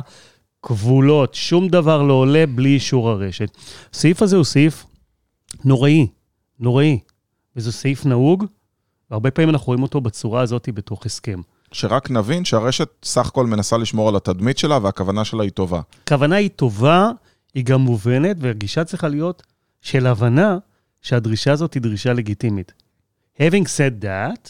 כבולות, 0.62 1.34
שום 1.34 1.68
דבר 1.68 2.02
לא 2.02 2.12
עולה 2.12 2.44
בלי 2.46 2.68
אישור 2.68 3.10
הרשת. 3.10 3.50
הסעיף 3.94 4.22
הזה 4.22 4.36
הוא 4.36 4.44
סעיף 4.44 4.86
נוראי. 5.64 6.06
נוראי. 6.60 6.98
וזה 7.56 7.72
סעיף 7.72 8.06
נהוג, 8.06 8.44
והרבה 9.10 9.30
פעמים 9.30 9.50
אנחנו 9.50 9.66
רואים 9.66 9.82
אותו 9.82 10.00
בצורה 10.00 10.40
הזאת 10.40 10.68
בתוך 10.74 11.06
הסכם. 11.06 11.40
שרק 11.72 12.10
נבין 12.10 12.44
שהרשת 12.44 12.88
סך 13.02 13.26
הכל 13.26 13.46
מנסה 13.46 13.76
לשמור 13.76 14.08
על 14.08 14.16
התדמית 14.16 14.58
שלה 14.58 14.78
והכוונה 14.82 15.24
שלה 15.24 15.42
היא 15.42 15.50
טובה. 15.50 15.80
הכוונה 16.04 16.36
היא 16.36 16.50
טובה, 16.50 17.10
היא 17.54 17.64
גם 17.64 17.80
מובנת, 17.80 18.36
והגישה 18.40 18.84
צריכה 18.84 19.08
להיות 19.08 19.42
של 19.80 20.06
הבנה 20.06 20.58
שהדרישה 21.02 21.52
הזאת 21.52 21.74
היא 21.74 21.82
דרישה 21.82 22.12
לגיטימית. 22.12 22.72
Having 23.36 23.64
said 23.64 24.04
that, 24.04 24.48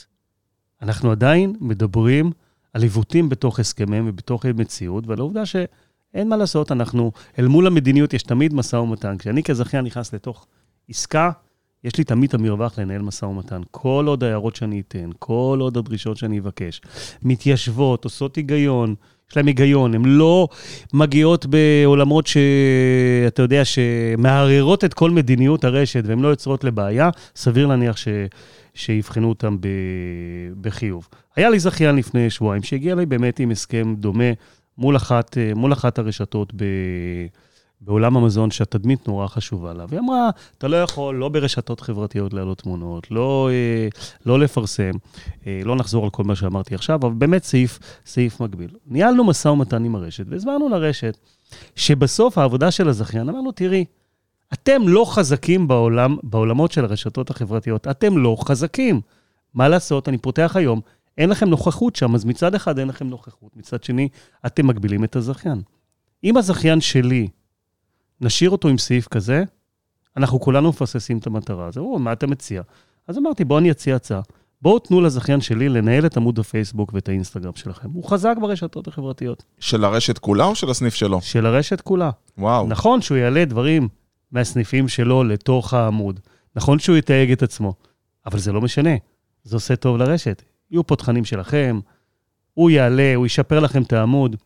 אנחנו 0.83 1.11
עדיין 1.11 1.57
מדברים 1.61 2.33
על 2.73 2.83
עיוותים 2.83 3.29
בתוך 3.29 3.61
הסכמים 3.61 4.09
ובתוך 4.09 4.47
מציאות, 4.47 5.07
ועל 5.07 5.19
העובדה 5.19 5.47
שאין 5.47 6.29
מה 6.29 6.37
לעשות, 6.37 6.73
אנחנו, 6.73 7.13
אל 7.39 7.47
מול 7.49 7.67
המדיניות 7.67 8.15
יש 8.15 8.23
תמיד 8.23 8.55
משא 8.55 8.77
ומתן. 8.77 9.19
כשאני 9.19 9.43
כזכיין 9.43 9.85
נכנס 9.85 10.15
לתוך 10.15 10.47
עסקה, 10.89 11.31
יש 11.85 11.97
לי 11.99 12.05
תמיד 12.05 12.29
את 12.29 12.35
המרווח 12.35 12.79
לנהל 12.79 13.03
משא 13.03 13.25
ומתן. 13.25 13.61
כל 13.71 14.05
עוד 14.09 14.25
ההערות 14.25 14.57
שאני 14.57 14.83
אתן, 14.89 15.11
כל 15.19 15.59
עוד 15.61 15.77
הדרישות 15.77 16.17
שאני 16.17 16.39
אבקש, 16.39 16.81
מתיישבות, 17.23 18.05
עושות 18.05 18.37
היגיון, 18.37 18.95
יש 19.31 19.37
להם 19.37 19.47
היגיון, 19.47 19.95
הן 19.95 20.05
לא 20.05 20.49
מגיעות 20.93 21.47
בעולמות 21.47 22.27
שאתה 22.27 23.43
יודע, 23.43 23.65
שמערערות 23.65 24.85
את 24.85 24.95
כל 24.95 25.11
מדיניות 25.11 25.65
הרשת 25.65 26.03
והן 26.07 26.19
לא 26.19 26.29
יוצרות 26.29 26.65
לבעיה, 26.65 27.11
סביר 27.37 27.67
להניח 27.67 27.97
ש... 27.97 28.09
שיבחנו 28.75 29.29
אותם 29.29 29.57
ב... 29.61 29.69
בחיוב. 30.61 31.09
היה 31.37 31.51
לי 31.51 31.59
זכיין 31.59 31.97
לפני 31.97 32.31
שבועיים 32.31 32.63
שהגיע 32.63 32.93
אליי 32.93 33.07
באמת 33.07 33.41
עם 33.41 33.51
הסכם 33.51 33.95
דומה 33.99 34.33
מול 34.79 34.97
אחת, 34.97 35.37
מול 35.57 35.73
אחת 35.73 35.99
הרשתות 35.99 36.53
ב... 36.57 36.65
בעולם 37.81 38.17
המזון 38.17 38.51
שהתדמית 38.51 39.09
נורא 39.09 39.27
חשובה 39.27 39.73
לה. 39.73 39.85
והיא 39.89 40.01
אמרה, 40.01 40.31
אתה 40.59 40.69
לא 40.69 40.83
יכול, 40.83 41.15
לא 41.15 41.29
ברשתות 41.29 41.81
חברתיות 41.81 42.33
להעלות 42.33 42.59
תמונות, 42.59 43.11
לא, 43.11 43.49
אה, 43.53 43.89
לא 44.27 44.41
לפרסם, 44.41 44.91
אה, 45.47 45.61
לא 45.65 45.77
נחזור 45.77 46.05
על 46.05 46.11
כל 46.11 46.25
מה 46.25 46.35
שאמרתי 46.35 46.75
עכשיו, 46.75 47.01
אבל 47.03 47.13
באמת 47.13 47.45
סעיף, 47.45 47.79
סעיף 48.07 48.41
מקביל. 48.41 48.71
ניהלנו 48.87 49.25
משא 49.25 49.49
ומתן 49.49 49.85
עם 49.85 49.95
הרשת, 49.95 50.25
והסברנו 50.29 50.69
לרשת 50.69 51.17
שבסוף 51.77 52.39
העבודה 52.39 52.71
של 52.71 52.89
הזכיין, 52.89 53.29
אמרנו, 53.29 53.53
תראי, 53.53 53.85
אתם 54.53 54.89
לא 54.89 55.05
חזקים 55.09 55.69
בעולם, 55.69 56.17
בעולמות 56.23 56.73
של 56.73 56.85
הרשתות 56.85 57.31
החברתיות, 57.31 57.87
אתם 57.87 58.19
לא 58.19 58.37
חזקים. 58.45 59.01
מה 59.55 59.69
לעשות, 59.69 60.09
אני 60.09 60.19
פותח 60.19 60.53
היום, 60.55 60.81
אין 61.19 61.31
לכם 61.31 61.49
נוכחות 61.49 61.97
שם, 61.97 62.15
אז 62.15 62.25
מצד 62.25 62.55
אחד 62.55 62.79
אין 62.79 62.89
לכם 62.89 63.09
נוכחות, 63.09 63.57
מצד 63.57 63.85
שני, 63.85 64.09
אתם 64.47 64.67
מגבילים 64.67 65.05
את 65.05 65.17
הזכיין. 65.17 65.63
אם 66.25 66.37
הזכיין 66.37 66.81
שלי, 66.81 67.29
נשאיר 68.21 68.51
אותו 68.51 68.69
עם 68.69 68.79
סעיף 68.79 69.09
כזה, 69.09 69.45
אנחנו 70.17 70.41
כולנו 70.41 70.69
מפססים 70.69 71.19
את 71.19 71.27
המטרה. 71.27 71.67
אז 71.67 71.79
אמרו, 71.79 71.99
מה 71.99 72.13
אתה 72.13 72.27
מציע? 72.27 72.63
אז 73.09 73.19
אמרתי, 73.19 73.45
בואו 73.45 73.59
אני 73.59 73.71
אציע 73.71 73.97
הצעה. 73.97 74.21
בואו 74.63 74.79
תנו 74.79 75.01
לזכיין 75.01 75.41
שלי 75.41 75.69
לנהל 75.69 76.07
את 76.07 76.17
עמוד 76.17 76.39
הפייסבוק 76.39 76.91
ואת 76.95 77.09
האינסטגרם 77.09 77.55
שלכם. 77.55 77.91
הוא 77.91 78.05
חזק 78.05 78.35
ברשתות 78.41 78.89
החברתיות. 78.89 79.45
של 79.59 79.85
הרשת 79.85 80.19
כולה 80.19 80.45
או 80.45 80.55
של 80.55 80.71
הסניף 80.71 80.95
שלו? 80.95 81.21
של 81.23 81.47
הרשת 81.47 81.81
כולה. 81.81 82.11
וואו. 82.39 82.67
נכון 82.67 83.03
שהוא 83.03 83.19
יעלה 83.19 83.45
דברים 83.45 83.89
מהסניפים 84.33 84.89
שלו 84.89 85.25
לתוך 85.25 85.75
העמוד. 85.75 86.21
נכון 86.57 86.79
שהוא 86.79 86.97
יתייג 86.97 87.33
את 87.33 87.43
עצמו, 87.43 87.75
אבל 88.27 88.39
זה 88.39 88.53
לא 88.53 88.61
משנה. 88.61 88.91
זה 89.45 89.57
עושה 89.57 89.77
טוב 89.77 89.97
לרשת. 89.97 90.43
יהיו 90.71 90.87
פה 90.87 90.97
תכנים 90.97 91.25
שלכם, 91.25 91.81
הוא 92.55 92.71
יעלה, 92.71 93.15
הוא 93.15 93.27
ישפר 93.27 93.61
לכם 93.61 93.83
את 93.83 93.93
העמוד. 93.93 94.37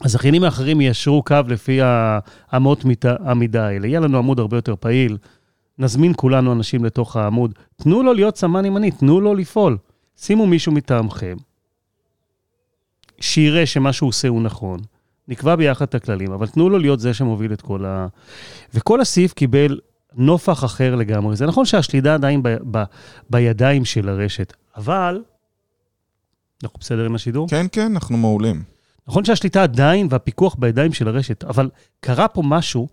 הזכיינים 0.00 0.44
האחרים 0.44 0.80
יישרו 0.80 1.22
קו 1.22 1.36
לפי 1.48 1.78
האמות 1.82 2.84
המידה 3.04 3.66
האלה. 3.66 3.86
יהיה 3.86 4.00
לנו 4.00 4.18
עמוד 4.18 4.38
הרבה 4.38 4.56
יותר 4.56 4.74
פעיל, 4.80 5.18
נזמין 5.78 6.12
כולנו 6.16 6.52
אנשים 6.52 6.84
לתוך 6.84 7.16
העמוד. 7.16 7.54
תנו 7.76 8.02
לו 8.02 8.14
להיות 8.14 8.36
סמן 8.36 8.64
ימני, 8.64 8.90
תנו 8.90 9.20
לו 9.20 9.34
לפעול. 9.34 9.76
שימו 10.16 10.46
מישהו 10.46 10.72
מטעמכם, 10.72 11.36
שיראה 13.20 13.66
שמה 13.66 13.92
שהוא 13.92 14.08
עושה 14.08 14.28
הוא 14.28 14.42
נכון, 14.42 14.80
נקבע 15.28 15.56
ביחד 15.56 15.86
את 15.86 15.94
הכללים, 15.94 16.32
אבל 16.32 16.46
תנו 16.46 16.68
לו 16.68 16.78
להיות 16.78 17.00
זה 17.00 17.14
שמוביל 17.14 17.52
את 17.52 17.60
כל 17.60 17.84
ה... 17.84 18.06
וכל 18.74 19.00
הסעיף 19.00 19.32
קיבל 19.32 19.78
נופח 20.14 20.64
אחר 20.64 20.94
לגמרי. 20.94 21.36
זה 21.36 21.46
נכון 21.46 21.64
שהשלידה 21.64 22.14
עדיין 22.14 22.42
ב... 22.42 22.56
ב... 22.70 22.82
בידיים 23.30 23.84
של 23.84 24.08
הרשת, 24.08 24.52
אבל... 24.76 25.22
אנחנו 26.64 26.78
בסדר 26.80 27.04
עם 27.04 27.14
השידור? 27.14 27.48
כן, 27.48 27.66
כן, 27.72 27.92
אנחנו 27.92 28.16
מעולים. 28.16 28.73
נכון 29.08 29.24
שהשליטה 29.24 29.62
עדיין 29.62 30.06
והפיקוח 30.10 30.56
בידיים 30.58 30.92
של 30.92 31.08
הרשת, 31.08 31.44
אבל 31.44 31.70
קרה 32.00 32.28
פה 32.28 32.42
משהו 32.44 32.88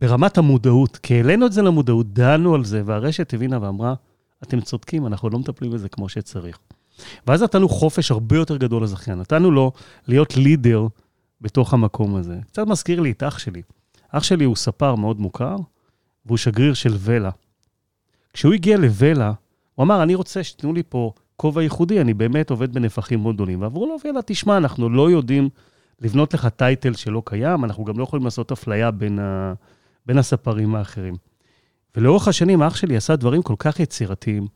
ברמת 0.00 0.38
המודעות, 0.38 0.96
כי 0.96 1.14
העלינו 1.14 1.46
את 1.46 1.52
זה 1.52 1.62
למודעות, 1.62 2.12
דנו 2.12 2.54
על 2.54 2.64
זה, 2.64 2.82
והרשת 2.84 3.34
הבינה 3.34 3.58
ואמרה, 3.62 3.94
אתם 4.42 4.60
צודקים, 4.60 5.06
אנחנו 5.06 5.30
לא 5.30 5.38
מטפלים 5.38 5.70
בזה 5.72 5.88
כמו 5.88 6.08
שצריך. 6.08 6.58
ואז 7.26 7.42
נתנו 7.42 7.68
חופש 7.68 8.10
הרבה 8.10 8.36
יותר 8.36 8.56
גדול 8.56 8.82
לזכיין, 8.82 9.18
נתנו 9.18 9.50
לו 9.50 9.72
להיות 10.08 10.36
לידר 10.36 10.86
בתוך 11.40 11.74
המקום 11.74 12.16
הזה. 12.16 12.38
קצת 12.46 12.66
מזכיר 12.66 13.00
לי 13.00 13.10
את 13.10 13.22
אח 13.22 13.38
שלי. 13.38 13.62
אח 14.08 14.22
שלי 14.22 14.44
הוא 14.44 14.56
ספר 14.56 14.94
מאוד 14.94 15.20
מוכר, 15.20 15.56
והוא 16.26 16.38
שגריר 16.38 16.74
של 16.74 16.96
ולה. 16.98 17.30
כשהוא 18.32 18.52
הגיע 18.52 18.76
לולה, 18.78 19.32
הוא 19.74 19.84
אמר, 19.84 20.02
אני 20.02 20.14
רוצה 20.14 20.44
שתיתנו 20.44 20.72
לי 20.72 20.82
פה 20.88 21.12
כובע 21.40 21.62
ייחודי, 21.62 22.00
אני 22.00 22.14
באמת 22.14 22.50
עובד 22.50 22.74
בנפחים 22.74 23.20
מאוד 23.20 23.34
גדולים. 23.34 23.62
ואמרו 23.62 23.86
לו, 23.86 23.96
ויאללה, 24.04 24.22
תשמע, 24.22 24.56
אנחנו 24.56 24.90
לא 24.90 25.10
יודעים 25.10 25.48
לבנות 26.00 26.34
לך 26.34 26.46
טייטל 26.46 26.94
שלא 26.94 27.22
קיים, 27.26 27.64
אנחנו 27.64 27.84
גם 27.84 27.98
לא 27.98 28.02
יכולים 28.02 28.24
לעשות 28.24 28.52
אפליה 28.52 28.90
בין, 28.90 29.18
ה... 29.18 29.52
בין 30.06 30.18
הספרים 30.18 30.74
האחרים. 30.74 31.14
ולאורך 31.96 32.28
השנים, 32.28 32.62
אח 32.62 32.76
שלי 32.76 32.96
עשה 32.96 33.16
דברים 33.16 33.42
כל 33.42 33.54
כך 33.58 33.80
יצירתיים. 33.80 34.46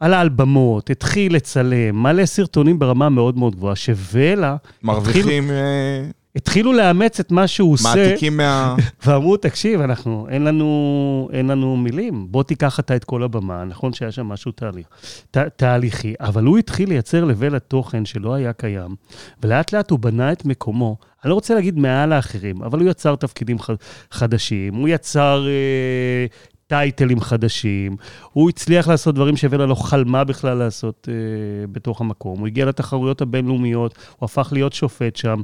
עלה 0.00 0.20
על 0.20 0.28
במות, 0.28 0.90
התחיל 0.90 1.34
לצלם, 1.34 2.02
מלא 2.02 2.26
סרטונים 2.26 2.78
ברמה 2.78 3.08
מאוד 3.08 3.38
מאוד 3.38 3.56
גבוהה, 3.56 3.76
שוולה... 3.76 4.56
מרוויחים... 4.82 5.22
התחיל... 5.22 5.50
אה, 5.50 6.10
התחילו 6.36 6.72
לאמץ 6.72 7.20
את 7.20 7.30
מה 7.30 7.46
שהוא 7.46 7.72
עושה. 7.72 7.88
מעתיקים 7.88 8.36
מה... 8.36 8.76
ואמרו, 9.06 9.36
תקשיב, 9.36 9.80
אנחנו, 9.80 10.26
אין 10.30 10.44
לנו, 10.44 11.28
אין 11.32 11.46
לנו 11.46 11.76
מילים, 11.76 12.26
בוא 12.30 12.42
תיקח 12.42 12.80
אתה 12.80 12.96
את 12.96 13.04
כל 13.04 13.22
הבמה. 13.22 13.64
נכון 13.64 13.92
שהיה 13.92 14.12
שם 14.12 14.26
משהו 14.26 14.52
תהליך, 14.52 14.86
ת, 15.30 15.36
תהליכי, 15.36 16.14
אבל 16.20 16.44
הוא 16.44 16.58
התחיל 16.58 16.88
לייצר 16.88 17.24
לבל 17.24 17.54
התוכן 17.54 18.04
שלא 18.04 18.34
היה 18.34 18.52
קיים, 18.52 18.96
ולאט 19.42 19.72
לאט 19.72 19.90
הוא 19.90 19.98
בנה 19.98 20.32
את 20.32 20.44
מקומו. 20.44 20.96
אני 21.24 21.30
לא 21.30 21.34
רוצה 21.34 21.54
להגיד 21.54 21.78
מעל 21.78 22.12
האחרים, 22.12 22.62
אבל 22.62 22.80
הוא 22.80 22.90
יצר 22.90 23.16
תפקידים 23.16 23.58
ח, 23.58 23.70
חדשים, 24.10 24.74
הוא 24.74 24.88
יצר... 24.88 25.46
אה, 25.48 26.26
טייטלים 26.66 27.20
חדשים, 27.20 27.96
הוא 28.32 28.48
הצליח 28.48 28.88
לעשות 28.88 29.14
דברים 29.14 29.36
שוולה 29.36 29.66
לא 29.66 29.74
חלמה 29.74 30.24
בכלל 30.24 30.54
לעשות 30.54 31.08
אה, 31.10 31.66
בתוך 31.66 32.00
המקום, 32.00 32.38
הוא 32.38 32.46
הגיע 32.46 32.64
לתחרויות 32.64 33.20
הבינלאומיות, 33.20 33.94
הוא 34.18 34.24
הפך 34.24 34.48
להיות 34.52 34.72
שופט 34.72 35.16
שם. 35.16 35.42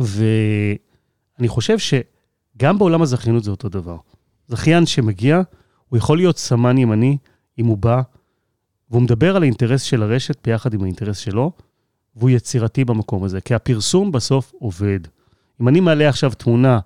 ואני 0.00 1.48
חושב 1.48 1.76
שגם 1.78 2.78
בעולם 2.78 3.02
הזכיינות 3.02 3.44
זה 3.44 3.50
אותו 3.50 3.68
דבר. 3.68 3.96
זכיין 4.48 4.86
שמגיע, 4.86 5.40
הוא 5.88 5.96
יכול 5.98 6.16
להיות 6.16 6.38
סמן 6.38 6.78
ימני 6.78 7.16
אם 7.58 7.66
הוא 7.66 7.78
בא, 7.78 8.02
והוא 8.90 9.02
מדבר 9.02 9.36
על 9.36 9.42
האינטרס 9.42 9.82
של 9.82 10.02
הרשת 10.02 10.46
ביחד 10.46 10.74
עם 10.74 10.82
האינטרס 10.82 11.18
שלו, 11.18 11.52
והוא 12.16 12.30
יצירתי 12.30 12.84
במקום 12.84 13.24
הזה, 13.24 13.40
כי 13.40 13.54
הפרסום 13.54 14.12
בסוף 14.12 14.52
עובד. 14.58 15.00
אם 15.60 15.68
אני 15.68 15.80
מעלה 15.80 16.08
עכשיו 16.08 16.32
תמונה, 16.38 16.78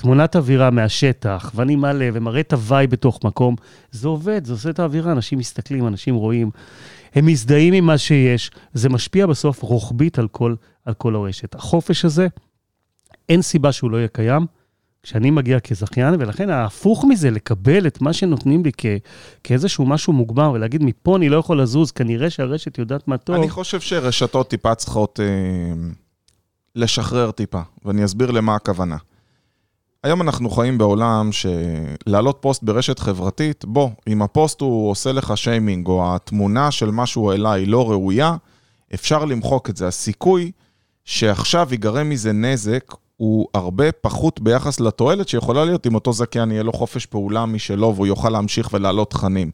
תמונת 0.00 0.36
אווירה 0.36 0.70
מהשטח, 0.70 1.52
ואני 1.54 1.76
מעלה 1.76 2.08
ומראה 2.12 2.40
את 2.40 2.52
הוואי 2.52 2.86
בתוך 2.86 3.20
מקום, 3.24 3.56
זה 3.90 4.08
עובד, 4.08 4.44
זה 4.44 4.52
עושה 4.52 4.70
את 4.70 4.78
האווירה, 4.78 5.12
אנשים 5.12 5.38
מסתכלים, 5.38 5.86
אנשים 5.86 6.14
רואים, 6.14 6.50
הם 7.14 7.26
מזדהים 7.26 7.74
עם 7.74 7.86
מה 7.86 7.98
שיש, 7.98 8.50
זה 8.74 8.88
משפיע 8.88 9.26
בסוף 9.26 9.62
רוחבית 9.62 10.18
על 10.18 10.28
כל 10.28 10.54
על 10.84 10.94
כל 10.94 11.14
הרשת. 11.14 11.54
החופש 11.54 12.04
הזה, 12.04 12.28
אין 13.28 13.42
סיבה 13.42 13.72
שהוא 13.72 13.90
לא 13.90 13.96
יהיה 13.96 14.08
קיים 14.08 14.46
כשאני 15.02 15.30
מגיע 15.30 15.60
כזכיין, 15.60 16.14
ולכן 16.18 16.50
ההפוך 16.50 17.04
מזה, 17.08 17.30
לקבל 17.30 17.86
את 17.86 18.00
מה 18.00 18.12
שנותנים 18.12 18.64
לי 18.64 18.70
כ, 18.78 18.86
כאיזשהו 19.44 19.86
משהו 19.86 20.12
מוגבר, 20.12 20.52
ולהגיד, 20.54 20.82
מפה 20.82 21.16
אני 21.16 21.28
לא 21.28 21.36
יכול 21.36 21.62
לזוז, 21.62 21.90
כנראה 21.90 22.30
שהרשת 22.30 22.78
יודעת 22.78 23.08
מה 23.08 23.18
טוב. 23.18 23.36
אני 23.36 23.50
חושב 23.50 23.80
שרשתות 23.80 24.50
טיפה 24.50 24.74
צריכות 24.74 25.20
אה, 25.20 25.26
לשחרר 26.74 27.30
טיפה, 27.30 27.60
ואני 27.84 28.04
אסביר 28.04 28.30
למה 28.30 28.54
הכוונה. 28.54 28.96
היום 30.04 30.22
אנחנו 30.22 30.50
חיים 30.50 30.78
בעולם 30.78 31.30
שלהעלות 31.32 32.38
פוסט 32.40 32.62
ברשת 32.62 32.98
חברתית, 32.98 33.64
בוא, 33.64 33.90
אם 34.08 34.22
הפוסט 34.22 34.60
הוא 34.60 34.90
עושה 34.90 35.12
לך 35.12 35.36
שיימינג, 35.36 35.86
או 35.86 36.14
התמונה 36.14 36.70
של 36.70 36.90
משהו 36.90 37.32
אולי 37.32 37.60
היא 37.60 37.68
לא 37.68 37.90
ראויה, 37.90 38.36
אפשר 38.94 39.24
למחוק 39.24 39.70
את 39.70 39.76
זה. 39.76 39.86
הסיכוי 39.86 40.52
שעכשיו 41.04 41.68
ייגרם 41.70 42.08
מזה 42.08 42.32
נזק, 42.32 42.94
הוא 43.16 43.46
הרבה 43.54 43.92
פחות 43.92 44.40
ביחס 44.40 44.80
לתועלת 44.80 45.28
שיכולה 45.28 45.64
להיות 45.64 45.86
אם 45.86 45.94
אותו 45.94 46.12
זכיין 46.12 46.50
יהיה 46.50 46.62
לו 46.62 46.72
חופש 46.72 47.06
פעולה 47.06 47.46
משלו 47.46 47.94
והוא 47.94 48.06
יוכל 48.06 48.30
להמשיך 48.30 48.72
ולהעלות 48.72 49.10
תכנים. 49.10 49.50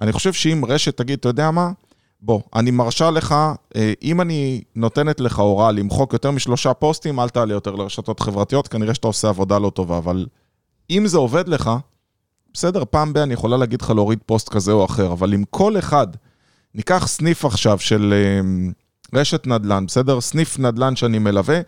אני 0.00 0.12
חושב 0.12 0.32
שאם 0.32 0.62
רשת 0.68 0.96
תגיד, 0.96 1.18
אתה 1.18 1.28
יודע 1.28 1.50
מה? 1.50 1.70
בוא, 2.22 2.40
אני 2.54 2.70
מרשה 2.70 3.10
לך, 3.10 3.34
אה, 3.76 3.92
אם 4.02 4.20
אני 4.20 4.62
נותנת 4.76 5.20
לך 5.20 5.38
הוראה 5.38 5.72
למחוק 5.72 6.12
יותר 6.12 6.30
משלושה 6.30 6.74
פוסטים, 6.74 7.20
אל 7.20 7.28
תעלה 7.28 7.52
יותר 7.52 7.74
לרשתות 7.74 8.20
חברתיות, 8.20 8.68
כנראה 8.68 8.94
שאתה 8.94 9.06
עושה 9.06 9.28
עבודה 9.28 9.58
לא 9.58 9.70
טובה, 9.70 9.98
אבל 9.98 10.26
אם 10.90 11.06
זה 11.06 11.18
עובד 11.18 11.48
לך, 11.48 11.70
בסדר, 12.54 12.82
פעם 12.90 13.12
ב- 13.12 13.18
אני 13.18 13.34
יכולה 13.34 13.56
להגיד 13.56 13.82
לך 13.82 13.90
להוריד 13.90 14.18
פוסט 14.26 14.48
כזה 14.48 14.72
או 14.72 14.84
אחר, 14.84 15.12
אבל 15.12 15.34
אם 15.34 15.44
כל 15.50 15.78
אחד, 15.78 16.06
ניקח 16.74 17.06
סניף 17.06 17.44
עכשיו 17.44 17.78
של 17.78 18.14
אה, 18.16 19.20
רשת 19.20 19.46
נדל"ן, 19.46 19.86
בסדר? 19.86 20.20
סניף 20.20 20.58
נדל"ן 20.58 20.96
שאני 20.96 21.18
מלווה, 21.18 21.60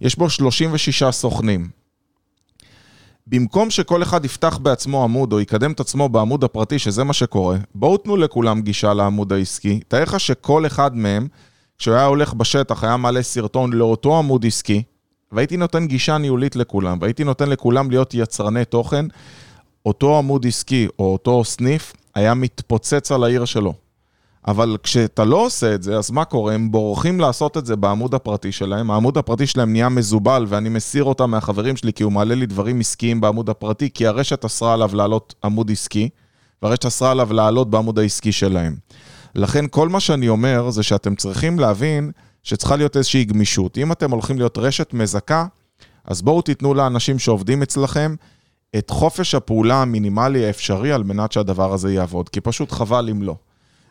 יש 0.00 0.16
בו 0.16 0.30
36 0.30 1.04
סוכנים. 1.04 1.68
במקום 3.30 3.70
שכל 3.70 4.02
אחד 4.02 4.24
יפתח 4.24 4.58
בעצמו 4.62 5.04
עמוד 5.04 5.32
או 5.32 5.40
יקדם 5.40 5.72
את 5.72 5.80
עצמו 5.80 6.08
בעמוד 6.08 6.44
הפרטי, 6.44 6.78
שזה 6.78 7.04
מה 7.04 7.12
שקורה, 7.12 7.56
בואו 7.74 7.96
תנו 7.96 8.16
לכולם 8.16 8.62
גישה 8.62 8.94
לעמוד 8.94 9.32
העסקי. 9.32 9.80
תאר 9.88 10.02
לך 10.02 10.20
שכל 10.20 10.66
אחד 10.66 10.96
מהם, 10.96 11.28
כשהוא 11.78 11.94
היה 11.94 12.04
הולך 12.04 12.34
בשטח, 12.34 12.84
היה 12.84 12.96
מעלה 12.96 13.22
סרטון 13.22 13.72
לאותו 13.72 14.18
עמוד 14.18 14.46
עסקי, 14.46 14.82
והייתי 15.32 15.56
נותן 15.56 15.86
גישה 15.86 16.18
ניהולית 16.18 16.56
לכולם, 16.56 16.98
והייתי 17.00 17.24
נותן 17.24 17.48
לכולם 17.48 17.90
להיות 17.90 18.14
יצרני 18.14 18.64
תוכן, 18.64 19.06
אותו 19.86 20.18
עמוד 20.18 20.46
עסקי 20.46 20.86
או 20.98 21.12
אותו 21.12 21.44
סניף 21.44 21.92
היה 22.14 22.34
מתפוצץ 22.34 23.12
על 23.12 23.24
העיר 23.24 23.44
שלו. 23.44 23.74
אבל 24.48 24.76
כשאתה 24.82 25.24
לא 25.24 25.46
עושה 25.46 25.74
את 25.74 25.82
זה, 25.82 25.98
אז 25.98 26.10
מה 26.10 26.24
קורה? 26.24 26.54
הם 26.54 26.70
בורחים 26.70 27.20
לעשות 27.20 27.56
את 27.56 27.66
זה 27.66 27.76
בעמוד 27.76 28.14
הפרטי 28.14 28.52
שלהם, 28.52 28.90
העמוד 28.90 29.18
הפרטי 29.18 29.46
שלהם 29.46 29.72
נהיה 29.72 29.88
מזובל, 29.88 30.44
ואני 30.48 30.68
מסיר 30.68 31.04
אותם 31.04 31.30
מהחברים 31.30 31.76
שלי 31.76 31.92
כי 31.92 32.02
הוא 32.02 32.12
מעלה 32.12 32.34
לי 32.34 32.46
דברים 32.46 32.80
עסקיים 32.80 33.20
בעמוד 33.20 33.50
הפרטי, 33.50 33.90
כי 33.94 34.06
הרשת 34.06 34.44
אסרה 34.44 34.72
עליו 34.72 34.90
לעלות 34.94 35.34
עמוד 35.44 35.70
עסקי, 35.70 36.08
והרשת 36.62 36.86
אסרה 36.86 37.10
עליו 37.10 37.32
לעלות 37.32 37.70
בעמוד 37.70 37.98
העסקי 37.98 38.32
שלהם. 38.32 38.76
לכן 39.34 39.64
כל 39.70 39.88
מה 39.88 40.00
שאני 40.00 40.28
אומר 40.28 40.70
זה 40.70 40.82
שאתם 40.82 41.14
צריכים 41.14 41.58
להבין 41.58 42.10
שצריכה 42.42 42.76
להיות 42.76 42.96
איזושהי 42.96 43.24
גמישות. 43.24 43.78
אם 43.78 43.92
אתם 43.92 44.10
הולכים 44.10 44.38
להיות 44.38 44.58
רשת 44.58 44.94
מזכה, 44.94 45.46
אז 46.04 46.22
בואו 46.22 46.42
תיתנו 46.42 46.74
לאנשים 46.74 47.18
שעובדים 47.18 47.62
אצלכם 47.62 48.14
את 48.78 48.90
חופש 48.90 49.34
הפעולה 49.34 49.82
המינימלי 49.82 50.46
האפשרי 50.46 50.92
על 50.92 51.02
מנת 51.02 51.32
שהדבר 51.32 51.72
הזה 51.72 51.92
יעבוד, 51.92 52.28
כי 52.28 52.40
פשוט 52.40 52.72
חבל 52.72 53.08
אם 53.10 53.22
לא. 53.22 53.34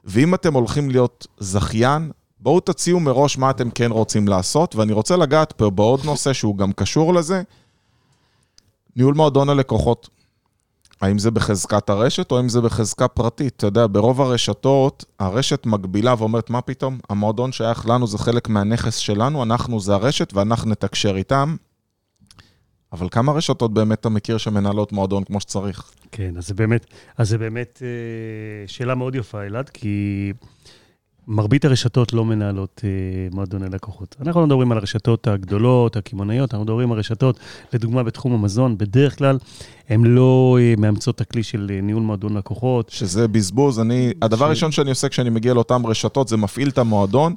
ואם 0.07 0.33
אתם 0.33 0.53
הולכים 0.53 0.89
להיות 0.89 1.27
זכיין, 1.37 2.11
בואו 2.39 2.59
תציעו 2.59 2.99
מראש 2.99 3.37
מה 3.37 3.49
אתם 3.49 3.69
כן 3.69 3.91
רוצים 3.91 4.27
לעשות, 4.27 4.75
ואני 4.75 4.93
רוצה 4.93 5.17
לגעת 5.17 5.51
פה 5.51 5.69
בעוד 5.69 6.05
נושא 6.05 6.33
שהוא 6.33 6.57
גם 6.57 6.71
קשור 6.71 7.13
לזה, 7.13 7.41
ניהול 8.95 9.13
מועדון 9.13 9.49
הלקוחות. 9.49 10.09
האם 11.01 11.19
זה 11.19 11.31
בחזקת 11.31 11.89
הרשת 11.89 12.31
או 12.31 12.37
האם 12.37 12.49
זה 12.49 12.61
בחזקה 12.61 13.07
פרטית? 13.07 13.53
אתה 13.57 13.67
יודע, 13.67 13.85
ברוב 13.91 14.21
הרשתות, 14.21 15.05
הרשת 15.19 15.65
מגבילה 15.65 16.15
ואומרת, 16.17 16.49
מה 16.49 16.61
פתאום? 16.61 16.99
המועדון 17.09 17.51
שייך 17.51 17.89
לנו, 17.89 18.07
זה 18.07 18.17
חלק 18.17 18.49
מהנכס 18.49 18.95
שלנו, 18.95 19.43
אנחנו 19.43 19.79
זה 19.79 19.93
הרשת 19.93 20.33
ואנחנו 20.33 20.69
נתקשר 20.69 21.17
איתם. 21.17 21.55
אבל 22.93 23.07
כמה 23.11 23.31
רשתות 23.31 23.73
באמת 23.73 23.99
אתה 23.99 24.09
מכיר 24.09 24.37
שמנהלות 24.37 24.91
מועדון 24.91 25.23
כמו 25.23 25.39
שצריך? 25.39 25.91
כן, 26.11 26.37
אז 26.37 26.47
זה 26.47 26.53
באמת, 26.53 26.85
אז 27.17 27.29
זה 27.29 27.37
באמת 27.37 27.81
אה, 27.81 28.67
שאלה 28.67 28.95
מאוד 28.95 29.15
יפה, 29.15 29.43
אלעד, 29.43 29.69
כי 29.69 30.33
מרבית 31.27 31.65
הרשתות 31.65 32.13
לא 32.13 32.25
מנהלות 32.25 32.81
אה, 32.83 32.89
מועדוני 33.31 33.69
לקוחות. 33.69 34.15
אנחנו 34.21 34.41
לא 34.41 34.47
מדברים 34.47 34.71
על 34.71 34.77
הרשתות 34.77 35.27
הגדולות, 35.27 35.95
הקמעונאיות, 35.95 36.53
אנחנו 36.53 36.63
מדברים 36.63 36.91
על 36.91 36.97
רשתות, 36.97 37.39
לדוגמה 37.73 38.03
בתחום 38.03 38.33
המזון, 38.33 38.77
בדרך 38.77 39.17
כלל 39.17 39.37
הן 39.89 40.03
לא 40.03 40.57
אה, 40.61 40.73
מאמצות 40.77 41.15
את 41.15 41.21
הכלי 41.21 41.43
של 41.43 41.79
ניהול 41.83 42.03
מועדון 42.03 42.37
לקוחות. 42.37 42.89
שזה 42.89 43.27
בזבוז, 43.27 43.79
אני, 43.79 44.13
הדבר 44.21 44.45
הראשון 44.45 44.71
שאני 44.71 44.89
עושה 44.89 45.09
כשאני 45.09 45.29
מגיע 45.29 45.53
לאותן 45.53 45.81
רשתות 45.85 46.27
זה 46.27 46.37
מפעיל 46.37 46.69
את 46.69 46.77
המועדון, 46.77 47.35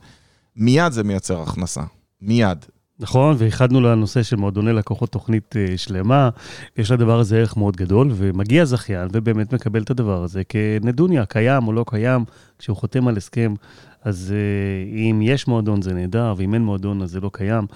מיד 0.57 0.93
זה 0.93 1.05
מייצר 1.05 1.43
הכנסה, 1.43 1.83
מיד. 2.21 2.67
נכון, 3.01 3.37
ואיחדנו 3.39 3.81
לנושא 3.81 4.23
של 4.23 4.37
מועדוני 4.37 4.73
לקוחות 4.73 5.13
תוכנית 5.13 5.55
uh, 5.55 5.79
שלמה, 5.79 6.31
יש 6.77 6.91
לדבר 6.91 7.19
הזה 7.19 7.39
ערך 7.39 7.57
מאוד 7.57 7.77
גדול, 7.77 8.11
ומגיע 8.15 8.65
זכיין 8.65 9.09
ובאמת 9.13 9.55
מקבל 9.55 9.83
את 9.83 9.91
הדבר 9.91 10.23
הזה 10.23 10.43
כנדוניה, 10.45 11.27
קיים 11.27 11.69
או 11.69 11.73
לא 11.73 11.85
קיים, 11.89 12.25
כשהוא 12.59 12.77
חותם 12.77 13.09
על 13.09 13.17
הסכם, 13.17 13.55
אז 14.03 14.35
uh, 14.35 14.95
אם 14.95 15.21
יש 15.23 15.49
מועדון 15.49 15.83
זה 15.83 15.93
נהדר, 15.93 16.35
ואם 16.37 16.55
אין 16.55 16.63
מועדון 16.63 17.03
אז 17.03 17.11
זה 17.11 17.21
לא 17.21 17.31
קיים, 17.33 17.67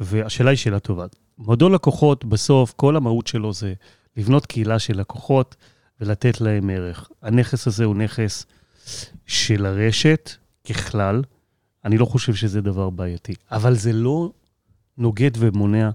והשאלה 0.00 0.50
היא 0.50 0.56
שאלה 0.56 0.78
טובה. 0.78 1.06
מועדון 1.38 1.72
לקוחות, 1.72 2.24
בסוף, 2.24 2.72
כל 2.76 2.96
המהות 2.96 3.26
שלו 3.26 3.52
זה 3.52 3.72
לבנות 4.16 4.46
קהילה 4.46 4.78
של 4.78 5.00
לקוחות 5.00 5.56
ולתת 6.00 6.40
להם 6.40 6.70
ערך. 6.70 7.08
הנכס 7.22 7.66
הזה 7.66 7.84
הוא 7.84 7.96
נכס 7.96 8.46
של 9.26 9.66
הרשת 9.66 10.30
ככלל, 10.68 11.22
אני 11.84 11.98
לא 11.98 12.04
חושב 12.04 12.34
שזה 12.34 12.60
דבר 12.60 12.90
בעייתי, 12.90 13.34
אבל 13.50 13.74
זה 13.74 13.92
לא 13.92 14.30
נוגד 15.00 15.30
ומונע, 15.38 15.90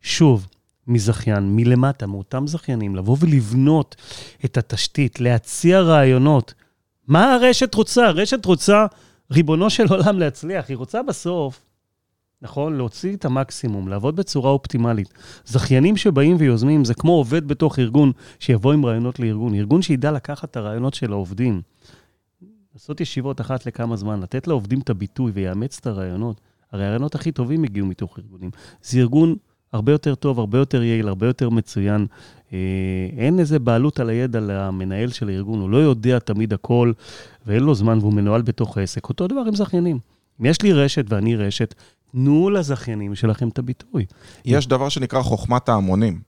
שוב, 0.00 0.46
מזכיין, 0.86 1.56
מלמטה, 1.56 2.06
מאותם 2.06 2.46
זכיינים, 2.46 2.96
לבוא 2.96 3.16
ולבנות 3.20 3.96
את 4.44 4.56
התשתית, 4.56 5.20
להציע 5.20 5.80
רעיונות. 5.80 6.54
מה 7.08 7.34
הרשת 7.34 7.74
רוצה? 7.74 8.06
הרשת 8.06 8.44
רוצה, 8.44 8.86
ריבונו 9.30 9.70
של 9.70 9.86
עולם, 9.88 10.18
להצליח. 10.18 10.68
היא 10.68 10.76
רוצה 10.76 11.02
בסוף, 11.02 11.66
נכון, 12.42 12.76
להוציא 12.76 13.16
את 13.16 13.24
המקסימום, 13.24 13.88
לעבוד 13.88 14.16
בצורה 14.16 14.50
אופטימלית. 14.50 15.14
זכיינים 15.44 15.96
שבאים 15.96 16.36
ויוזמים, 16.38 16.84
זה 16.84 16.94
כמו 16.94 17.12
עובד 17.12 17.48
בתוך 17.48 17.78
ארגון, 17.78 18.12
שיבוא 18.38 18.72
עם 18.72 18.86
רעיונות 18.86 19.18
לארגון. 19.18 19.54
ארגון 19.54 19.82
שידע 19.82 20.12
לקחת 20.12 20.50
את 20.50 20.56
הרעיונות 20.56 20.94
של 20.94 21.12
העובדים. 21.12 21.62
לעשות 22.74 23.00
ישיבות 23.00 23.40
אחת 23.40 23.66
לכמה 23.66 23.96
זמן, 23.96 24.20
לתת 24.20 24.46
לעובדים 24.46 24.80
את 24.80 24.90
הביטוי 24.90 25.32
ויאמץ 25.34 25.78
את 25.80 25.86
הרעיונות. 25.86 26.40
הרי 26.76 26.84
הרעיונות 26.84 27.14
הכי 27.14 27.32
טובים 27.32 27.64
הגיעו 27.64 27.86
מתוך 27.86 28.18
ארגונים. 28.18 28.50
זה 28.82 28.98
ארגון 28.98 29.36
הרבה 29.72 29.92
יותר 29.92 30.14
טוב, 30.14 30.38
הרבה 30.38 30.58
יותר 30.58 30.82
יעיל, 30.82 31.08
הרבה 31.08 31.26
יותר 31.26 31.50
מצוין. 31.50 32.06
אה, 32.52 32.58
אין 33.18 33.38
איזה 33.38 33.58
בעלות 33.58 34.00
על 34.00 34.08
הידע 34.08 34.40
למנהל 34.40 35.08
של 35.08 35.28
הארגון, 35.28 35.60
הוא 35.60 35.70
לא 35.70 35.76
יודע 35.76 36.18
תמיד 36.18 36.52
הכל, 36.52 36.92
ואין 37.46 37.62
לו 37.62 37.74
זמן 37.74 37.98
והוא 37.98 38.12
מנוהל 38.12 38.42
בתוך 38.42 38.78
העסק. 38.78 39.08
אותו 39.08 39.26
דבר 39.26 39.40
עם 39.46 39.54
זכיינים. 39.54 39.98
אם 40.40 40.46
יש 40.46 40.62
לי 40.62 40.72
רשת 40.72 41.04
ואני 41.08 41.36
רשת, 41.36 41.74
תנו 42.12 42.50
לזכיינים 42.50 43.14
שלכם 43.14 43.48
את 43.48 43.58
הביטוי. 43.58 44.06
יש 44.44 44.66
דבר 44.66 44.88
שנקרא 44.88 45.22
חוכמת 45.22 45.68
ההמונים. 45.68 46.20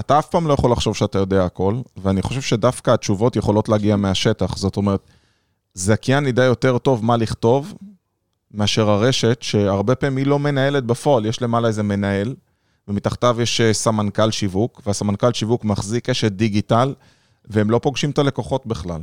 אתה 0.00 0.18
אף 0.18 0.28
פעם 0.28 0.46
לא 0.46 0.52
יכול 0.52 0.72
לחשוב 0.72 0.96
שאתה 0.96 1.18
יודע 1.18 1.44
הכל, 1.44 1.74
ואני 1.96 2.22
חושב 2.22 2.40
שדווקא 2.40 2.90
התשובות 2.90 3.36
יכולות 3.36 3.68
להגיע 3.68 3.96
מהשטח. 3.96 4.56
זאת 4.56 4.76
אומרת, 4.76 5.00
זכיין 5.74 6.26
ידע 6.26 6.44
יותר 6.44 6.78
טוב 6.78 7.04
מה 7.04 7.16
לכתוב, 7.16 7.74
מאשר 8.54 8.90
הרשת, 8.90 9.38
שהרבה 9.40 9.94
פעמים 9.94 10.16
היא 10.16 10.26
לא 10.26 10.38
מנהלת 10.38 10.84
בפועל, 10.84 11.26
יש 11.26 11.42
למעלה 11.42 11.68
איזה 11.68 11.82
מנהל, 11.82 12.34
ומתחתיו 12.88 13.36
יש 13.42 13.60
אה, 13.60 13.72
סמנכ"ל 13.72 14.30
שיווק, 14.30 14.82
והסמנכ"ל 14.86 15.32
שיווק 15.32 15.64
מחזיק 15.64 16.08
אשת 16.08 16.32
דיגיטל, 16.32 16.94
והם 17.44 17.70
לא 17.70 17.78
פוגשים 17.78 18.10
את 18.10 18.18
הלקוחות 18.18 18.66
בכלל. 18.66 19.00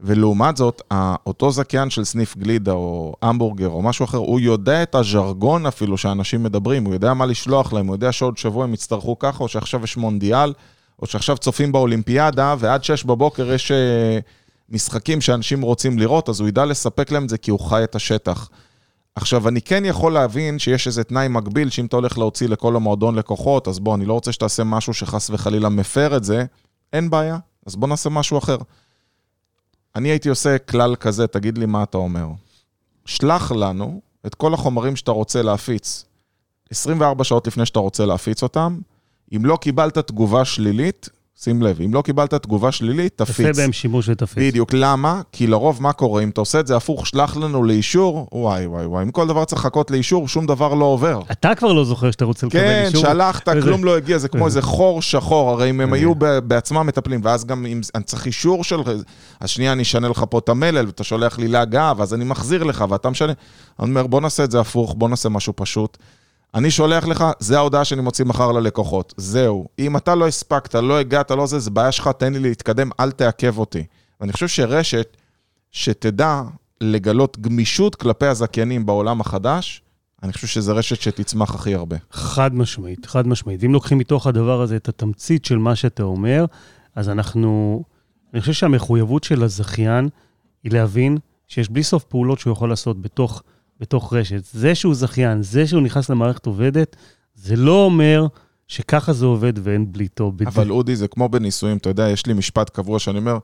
ולעומת 0.00 0.56
זאת, 0.56 0.82
אותו 1.26 1.50
זכיין 1.50 1.90
של 1.90 2.04
סניף 2.04 2.36
גלידה 2.36 2.72
או 2.72 3.14
המבורגר 3.22 3.68
או 3.68 3.82
משהו 3.82 4.04
אחר, 4.04 4.18
הוא 4.18 4.40
יודע 4.40 4.82
את 4.82 4.94
הז'רגון 4.94 5.66
אפילו 5.66 5.98
שאנשים 5.98 6.42
מדברים, 6.42 6.84
הוא 6.84 6.94
יודע 6.94 7.14
מה 7.14 7.26
לשלוח 7.26 7.72
להם, 7.72 7.86
הוא 7.86 7.94
יודע 7.94 8.12
שעוד 8.12 8.38
שבוע 8.38 8.64
הם 8.64 8.74
יצטרכו 8.74 9.18
ככה, 9.18 9.44
או 9.44 9.48
שעכשיו 9.48 9.84
יש 9.84 9.96
מונדיאל, 9.96 10.52
או 11.02 11.06
שעכשיו 11.06 11.38
צופים 11.38 11.72
באולימפיאדה, 11.72 12.54
ועד 12.58 12.84
שש 12.84 13.04
בבוקר 13.04 13.52
יש 13.52 13.70
אה, 13.70 14.18
משחקים 14.70 15.20
שאנשים 15.20 15.62
רוצים 15.62 15.98
לראות, 15.98 16.28
אז 16.28 16.40
הוא 16.40 16.48
ידע 16.48 16.64
לספק 16.64 17.10
להם 17.10 17.24
את 17.24 17.28
זה 17.28 17.38
כי 17.38 17.50
הוא 17.50 17.60
חי 17.60 17.84
את 17.84 17.94
השטח. 17.94 18.48
עכשיו, 19.16 19.48
אני 19.48 19.62
כן 19.62 19.84
יכול 19.84 20.12
להבין 20.12 20.58
שיש 20.58 20.86
איזה 20.86 21.04
תנאי 21.04 21.28
מקביל, 21.28 21.70
שאם 21.70 21.86
אתה 21.86 21.96
הולך 21.96 22.18
להוציא 22.18 22.48
לכל 22.48 22.76
המועדון 22.76 23.14
לקוחות, 23.14 23.68
אז 23.68 23.78
בוא, 23.78 23.94
אני 23.94 24.04
לא 24.04 24.12
רוצה 24.12 24.32
שתעשה 24.32 24.64
משהו 24.64 24.94
שחס 24.94 25.30
וחלילה 25.30 25.68
מפר 25.68 26.16
את 26.16 26.24
זה, 26.24 26.44
אין 26.92 27.10
בעיה, 27.10 27.38
אז 27.66 27.76
בוא 27.76 27.88
נעשה 27.88 28.10
משהו 28.10 28.38
אחר. 28.38 28.56
אני 29.96 30.08
הייתי 30.08 30.28
עושה 30.28 30.58
כלל 30.58 30.96
כזה, 30.96 31.26
תגיד 31.26 31.58
לי 31.58 31.66
מה 31.66 31.82
אתה 31.82 31.98
אומר. 31.98 32.28
שלח 33.06 33.52
לנו 33.52 34.00
את 34.26 34.34
כל 34.34 34.54
החומרים 34.54 34.96
שאתה 34.96 35.10
רוצה 35.10 35.42
להפיץ 35.42 36.04
24 36.70 37.24
שעות 37.24 37.46
לפני 37.46 37.66
שאתה 37.66 37.78
רוצה 37.78 38.06
להפיץ 38.06 38.42
אותם. 38.42 38.78
אם 39.36 39.44
לא 39.44 39.56
קיבלת 39.56 39.98
תגובה 39.98 40.44
שלילית, 40.44 41.08
שים 41.40 41.62
לב, 41.62 41.80
אם 41.80 41.94
לא 41.94 42.02
קיבלת 42.02 42.34
תגובה 42.34 42.72
שלילית, 42.72 43.12
תפיץ. 43.16 43.46
תעשה 43.46 43.62
בהם 43.62 43.72
שימוש 43.72 44.08
ותפיץ. 44.08 44.38
בדיוק, 44.38 44.70
למה? 44.72 45.20
כי 45.32 45.46
לרוב 45.46 45.82
מה 45.82 45.92
קורה? 45.92 46.22
אם 46.22 46.28
אתה 46.28 46.40
עושה 46.40 46.60
את 46.60 46.66
זה 46.66 46.76
הפוך, 46.76 47.06
שלח 47.06 47.36
לנו 47.36 47.64
לאישור, 47.64 48.28
וואי 48.32 48.66
וואי 48.66 48.86
וואי, 48.86 49.02
אם 49.04 49.10
כל 49.10 49.26
דבר 49.26 49.44
צריך 49.44 49.60
לחכות 49.60 49.90
לאישור, 49.90 50.28
שום 50.28 50.46
דבר 50.46 50.74
לא 50.74 50.92
עבר. 50.92 51.20
אתה 51.32 51.54
כבר 51.54 51.72
לא 51.72 51.84
זוכר 51.84 52.10
שאתה 52.10 52.24
רוצה 52.24 52.46
לקבל 52.46 52.60
כן, 52.60 52.84
אישור. 52.86 53.04
כן, 53.04 53.12
שלחת, 53.12 53.48
כלום 53.48 53.84
לא 53.84 53.96
הגיע, 53.96 54.18
זה 54.18 54.28
כמו 54.28 54.46
איזה 54.46 54.62
חור 54.62 55.02
שחור, 55.02 55.50
הרי 55.50 55.70
אם 55.70 55.80
הם 55.80 55.92
היו 55.92 56.14
בעצמם 56.44 56.86
מטפלים, 56.86 57.20
ואז 57.22 57.44
גם 57.44 57.66
אם 57.66 57.80
אני 57.94 58.04
צריך 58.04 58.26
אישור 58.26 58.64
של... 58.64 58.76
אז 59.40 59.48
שנייה, 59.48 59.72
אני 59.72 59.82
אשנה 59.82 60.08
לך 60.08 60.24
פה 60.30 60.38
את 60.38 60.48
המלל, 60.48 60.86
ואתה 60.86 61.04
שולח 61.04 61.38
לי 61.38 61.48
להגעה, 61.48 61.92
ואז 61.96 62.14
אני 62.14 62.24
מחזיר 62.24 62.64
לך, 62.64 62.84
ואתה 62.88 63.10
משנה... 63.10 63.32
אני 63.80 63.88
אומר, 63.88 64.06
בוא 64.06 64.20
נעשה 64.20 64.44
את 64.44 64.50
זה 64.50 64.60
הפוך, 64.60 64.94
בוא 64.98 65.08
נעשה 65.08 65.28
משהו 65.28 65.52
פשוט. 65.56 65.98
אני 66.56 66.70
שולח 66.70 67.06
לך, 67.06 67.24
זה 67.38 67.56
ההודעה 67.56 67.84
שאני 67.84 68.02
מוציא 68.02 68.24
מחר 68.24 68.52
ללקוחות. 68.52 69.14
זהו. 69.16 69.66
אם 69.78 69.96
אתה 69.96 70.14
לא 70.14 70.28
הספקת, 70.28 70.74
לא 70.74 70.98
הגעת, 70.98 71.30
לא 71.30 71.46
זה, 71.46 71.58
זה 71.58 71.70
בעיה 71.70 71.92
שלך, 71.92 72.10
תן 72.18 72.32
לי 72.32 72.38
להתקדם, 72.38 72.90
אל 73.00 73.10
תעכב 73.10 73.58
אותי. 73.58 73.84
ואני 74.20 74.32
חושב 74.32 74.48
שרשת, 74.48 75.16
שתדע 75.72 76.42
לגלות 76.80 77.38
גמישות 77.40 77.94
כלפי 77.94 78.26
הזכיינים 78.26 78.86
בעולם 78.86 79.20
החדש, 79.20 79.82
אני 80.22 80.32
חושב 80.32 80.46
שזה 80.46 80.72
רשת 80.72 81.00
שתצמח 81.00 81.54
הכי 81.54 81.74
הרבה. 81.74 81.96
חד 82.10 82.54
משמעית, 82.54 83.06
חד 83.06 83.26
משמעית. 83.26 83.64
אם 83.64 83.72
לוקחים 83.72 83.98
מתוך 83.98 84.26
הדבר 84.26 84.60
הזה 84.60 84.76
את 84.76 84.88
התמצית 84.88 85.44
של 85.44 85.58
מה 85.58 85.76
שאתה 85.76 86.02
אומר, 86.02 86.44
אז 86.94 87.08
אנחנו... 87.08 87.82
אני 88.32 88.40
חושב 88.40 88.52
שהמחויבות 88.52 89.24
של 89.24 89.42
הזכיין 89.42 90.08
היא 90.64 90.72
להבין 90.72 91.18
שיש 91.48 91.68
בלי 91.68 91.82
סוף 91.82 92.04
פעולות 92.04 92.38
שהוא 92.38 92.52
יכול 92.52 92.68
לעשות 92.68 93.02
בתוך... 93.02 93.42
בתוך 93.80 94.12
רשת. 94.12 94.44
זה 94.52 94.74
שהוא 94.74 94.94
זכיין, 94.94 95.42
זה 95.42 95.66
שהוא 95.66 95.82
נכנס 95.82 96.10
למערכת 96.10 96.46
עובדת, 96.46 96.96
זה 97.34 97.56
לא 97.56 97.84
אומר 97.84 98.26
שככה 98.68 99.12
זה 99.12 99.26
עובד 99.26 99.52
ואין 99.62 99.92
בליטו. 99.92 100.32
אבל 100.46 100.70
אודי, 100.70 100.96
זה 100.96 101.08
כמו 101.08 101.28
בנישואים, 101.28 101.76
אתה 101.76 101.88
יודע, 101.88 102.08
יש 102.08 102.26
לי 102.26 102.32
משפט 102.32 102.70
קבוע 102.70 102.98
שאני 102.98 103.18
אומר, 103.18 103.38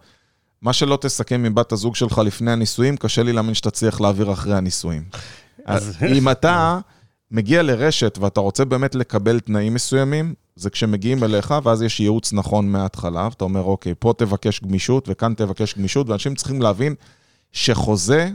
מה 0.62 0.73
שלא 0.73 0.99
תסכם 1.01 1.45
עם 1.45 1.55
בת 1.55 1.73
הזוג 1.73 1.97
שלך 1.97 2.18
לפני 2.18 2.51
הנישואים, 2.51 2.97
קשה 2.97 3.23
לי 3.23 3.33
להאמין 3.33 3.55
שתצליח 3.55 4.01
להעביר 4.01 4.33
אחרי 4.33 4.55
הנישואים. 4.55 5.03
אז 5.64 5.97
אם 6.16 6.29
אתה 6.29 6.79
מגיע 7.31 7.62
לרשת 7.62 8.18
ואתה 8.21 8.40
רוצה 8.40 8.64
באמת 8.64 8.95
לקבל 8.95 9.40
תנאים 9.40 9.75
מסוימים, 9.75 10.35
זה 10.57 10.71
כשמגיעים 10.71 11.25
אליך, 11.25 11.55
ואז 11.64 11.83
יש 11.83 12.01
ייעוץ 12.01 12.33
נכון 12.33 12.73
מההתחלה, 12.73 13.29
ואתה 13.31 13.45
אומר, 13.45 13.62
אוקיי, 13.62 13.95
פה 13.99 14.14
תבקש 14.18 14.61
גמישות 14.61 15.09
וכאן 15.09 15.35
תבקש 15.35 15.75
גמישות, 15.79 16.09
ואנשים 16.09 16.35
צריכים 16.35 16.62
להבין 16.62 16.95
שחוזה 17.53 18.31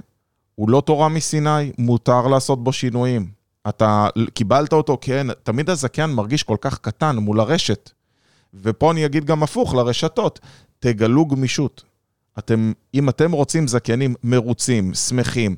הוא 0.58 0.70
לא 0.70 0.82
תורה 0.86 1.10
מסיני, 1.10 1.72
מותר 1.78 2.28
לעשות 2.28 2.64
בו 2.64 2.74
שינויים. 2.74 3.28
אתה 3.70 4.08
קיבלת 4.34 4.74
אותו, 4.74 4.98
כן, 5.02 5.28
תמיד 5.44 5.70
הזכיין 5.70 6.10
מרגיש 6.10 6.44
כל 6.44 6.58
כך 6.62 6.80
קטן 6.80 7.16
מול 7.16 7.40
הרשת. 7.40 7.92
ופה 8.54 8.92
אני 8.92 9.06
אגיד 9.06 9.26
גם 9.26 9.44
הפוך 9.44 9.76
לרשתות, 9.76 10.40
תגלו 10.80 11.26
גמישות. 11.26 11.84
אתם, 12.40 12.72
אם 12.94 13.10
אתם 13.10 13.32
רוצים 13.32 13.68
זכיינים 13.68 14.16
מרוצים, 14.24 14.94
שמחים, 14.94 15.56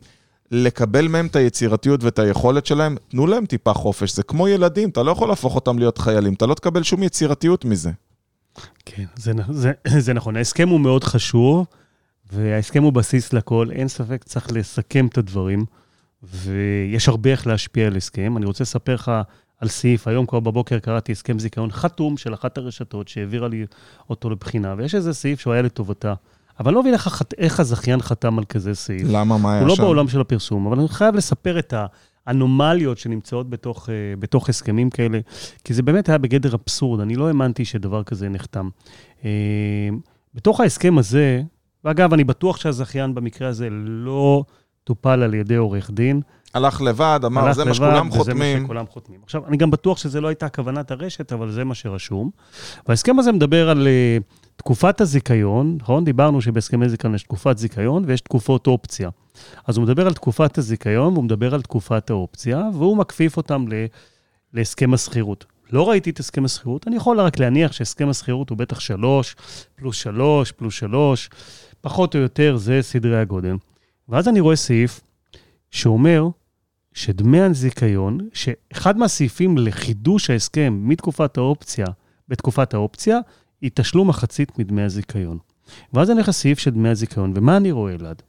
לקבל 0.51 1.07
מהם 1.07 1.25
את 1.25 1.35
היצירתיות 1.35 2.03
ואת 2.03 2.19
היכולת 2.19 2.65
שלהם, 2.65 2.95
תנו 3.07 3.27
להם 3.27 3.45
טיפה 3.45 3.73
חופש. 3.73 4.15
זה 4.15 4.23
כמו 4.23 4.47
ילדים, 4.47 4.89
אתה 4.89 5.03
לא 5.03 5.11
יכול 5.11 5.29
להפוך 5.29 5.55
אותם 5.55 5.79
להיות 5.79 5.97
חיילים, 5.97 6.33
אתה 6.33 6.45
לא 6.45 6.53
תקבל 6.53 6.83
שום 6.83 7.03
יצירתיות 7.03 7.65
מזה. 7.65 7.91
כן, 8.85 9.05
זה, 9.15 9.31
זה, 9.49 9.71
זה 9.99 10.13
נכון. 10.13 10.35
ההסכם 10.35 10.69
הוא 10.69 10.79
מאוד 10.79 11.03
חשוב, 11.03 11.65
וההסכם 12.31 12.83
הוא 12.83 12.93
בסיס 12.93 13.33
לכל. 13.33 13.67
אין 13.71 13.87
ספק, 13.87 14.23
צריך 14.23 14.51
לסכם 14.51 15.07
את 15.07 15.17
הדברים, 15.17 15.65
ויש 16.23 17.07
הרבה 17.07 17.29
איך 17.29 17.47
להשפיע 17.47 17.87
על 17.87 17.95
הסכם. 17.95 18.37
אני 18.37 18.45
רוצה 18.45 18.63
לספר 18.63 18.93
לך 18.93 19.11
על 19.59 19.67
סעיף, 19.67 20.07
היום 20.07 20.25
כבר 20.25 20.39
בבוקר 20.39 20.79
קראתי 20.79 21.11
הסכם 21.11 21.39
זיכיון 21.39 21.71
חתום 21.71 22.17
של 22.17 22.33
אחת 22.33 22.57
הרשתות 22.57 23.07
שהעבירה 23.07 23.47
לי 23.47 23.65
אותו 24.09 24.29
לבחינה, 24.29 24.75
ויש 24.77 24.95
איזה 24.95 25.13
סעיף 25.13 25.39
שהוא 25.39 25.53
היה 25.53 25.61
לטובתה. 25.61 26.13
אבל 26.59 26.67
אני 26.67 26.75
לא 26.75 26.81
מבין 26.81 26.93
איך, 26.93 27.23
איך 27.37 27.59
הזכיין 27.59 28.01
חתם 28.01 28.37
על 28.37 28.45
כזה 28.45 28.75
סעיף. 28.75 29.07
למה? 29.11 29.37
מה 29.37 29.53
היה 29.53 29.61
שם? 29.61 29.67
הוא 29.67 29.77
לא 29.77 29.83
בעולם 29.83 30.07
של 30.07 30.21
הפרסום, 30.21 30.67
אבל 30.67 30.79
אני 30.79 30.87
חייב 30.87 31.15
לספר 31.15 31.59
את 31.59 31.73
האנומליות 32.27 32.97
שנמצאות 32.97 33.49
בתוך, 33.49 33.89
אה, 33.89 33.93
בתוך 34.19 34.49
הסכמים 34.49 34.89
כאלה, 34.89 35.19
כי 35.63 35.73
זה 35.73 35.83
באמת 35.83 36.09
היה 36.09 36.17
בגדר 36.17 36.55
אבסורד, 36.55 36.99
אני 36.99 37.15
לא 37.15 37.27
האמנתי 37.27 37.65
שדבר 37.65 38.03
כזה 38.03 38.29
נחתם. 38.29 38.69
אה, 39.25 39.29
בתוך 40.33 40.59
ההסכם 40.59 40.97
הזה, 40.97 41.41
ואגב, 41.85 42.13
אני 42.13 42.23
בטוח 42.23 42.57
שהזכיין 42.57 43.15
במקרה 43.15 43.47
הזה 43.47 43.67
לא 43.85 44.43
טופל 44.83 45.23
על 45.23 45.33
ידי 45.33 45.55
עורך 45.55 45.91
דין. 45.91 46.21
הלך 46.53 46.81
לבד, 46.81 47.19
אמר, 47.25 47.41
הלך 47.41 47.55
זה 47.55 47.61
לבד, 47.61 47.69
מה 47.69 47.73
שכולם 47.73 48.11
חותמים. 48.11 48.53
זה 48.53 48.59
מה 48.59 48.65
שכולם 48.65 48.85
חותמים. 48.87 49.19
עכשיו, 49.23 49.47
אני 49.47 49.57
גם 49.57 49.71
בטוח 49.71 49.97
שזה 49.97 50.21
לא 50.21 50.27
הייתה 50.27 50.49
כוונת 50.49 50.91
הרשת, 50.91 51.33
אבל 51.33 51.51
זה 51.51 51.63
מה 51.63 51.75
שרשום. 51.75 52.29
וההסכם 52.87 53.19
הזה 53.19 53.31
מדבר 53.31 53.69
על 53.69 53.87
uh, 53.87 54.23
תקופת 54.55 55.01
הזיכיון, 55.01 55.77
נכון? 55.81 56.05
דיברנו 56.05 56.41
שבהסכמי 56.41 56.89
זיכיון 56.89 57.15
יש 57.15 57.23
תקופת 57.23 57.57
זיכיון 57.57 58.03
ויש 58.07 58.21
תקופות 58.21 58.67
אופציה. 58.67 59.09
אז 59.67 59.77
הוא 59.77 59.85
מדבר 59.85 60.07
על 60.07 60.13
תקופת 60.13 60.57
הזיכיון, 60.57 61.15
הוא 61.15 61.23
מדבר 61.23 61.53
על 61.53 61.61
תקופת 61.61 62.09
האופציה, 62.09 62.63
והוא 62.73 62.97
מקפיף 62.97 63.37
אותם 63.37 63.65
ל, 63.67 63.85
להסכם 64.53 64.93
השכירות. 64.93 65.45
לא 65.71 65.89
ראיתי 65.89 66.09
את 66.09 66.19
הסכם 66.19 66.45
השכירות, 66.45 66.87
אני 66.87 66.95
יכול 66.95 67.19
רק 67.19 67.39
להניח 67.39 67.71
שהסכם 67.71 68.09
השכירות 68.09 68.49
הוא 68.49 68.57
בטח 68.57 68.79
שלוש, 68.79 69.35
פלוס 69.75 69.95
שלוש, 69.95 70.51
פלוס 70.51 70.73
שלוש, 70.73 71.29
פחות 71.81 72.15
או 72.15 72.19
יותר 72.19 72.57
זה 72.57 72.79
סדרי 72.81 73.19
הגודל. 73.19 73.55
ואז 74.09 74.27
אני 74.27 74.39
רואה 74.39 74.55
סעיף 74.55 75.01
שאומר 75.71 76.27
שדמי 76.93 77.41
הזיכיון, 77.41 78.17
שאחד 78.33 78.97
מהסעיפים 78.97 79.57
לחידוש 79.57 80.29
ההסכם 80.29 80.79
מתקופת 80.81 81.37
האופציה, 81.37 81.85
בתקופת 82.27 82.73
האופציה, 82.73 83.19
היא 83.61 83.71
תשלום 83.73 84.07
מחצית 84.09 84.59
מדמי 84.59 84.81
הזיכיון. 84.81 85.37
ואז 85.93 86.09
אני 86.09 86.15
הולך 86.15 86.27
לסעיף 86.27 86.59
של 86.59 86.71
דמי 86.71 86.89
הזיכיון, 86.89 87.33
ומה 87.35 87.57
אני 87.57 87.71
רואה, 87.71 87.93
אלעד? 87.93 88.21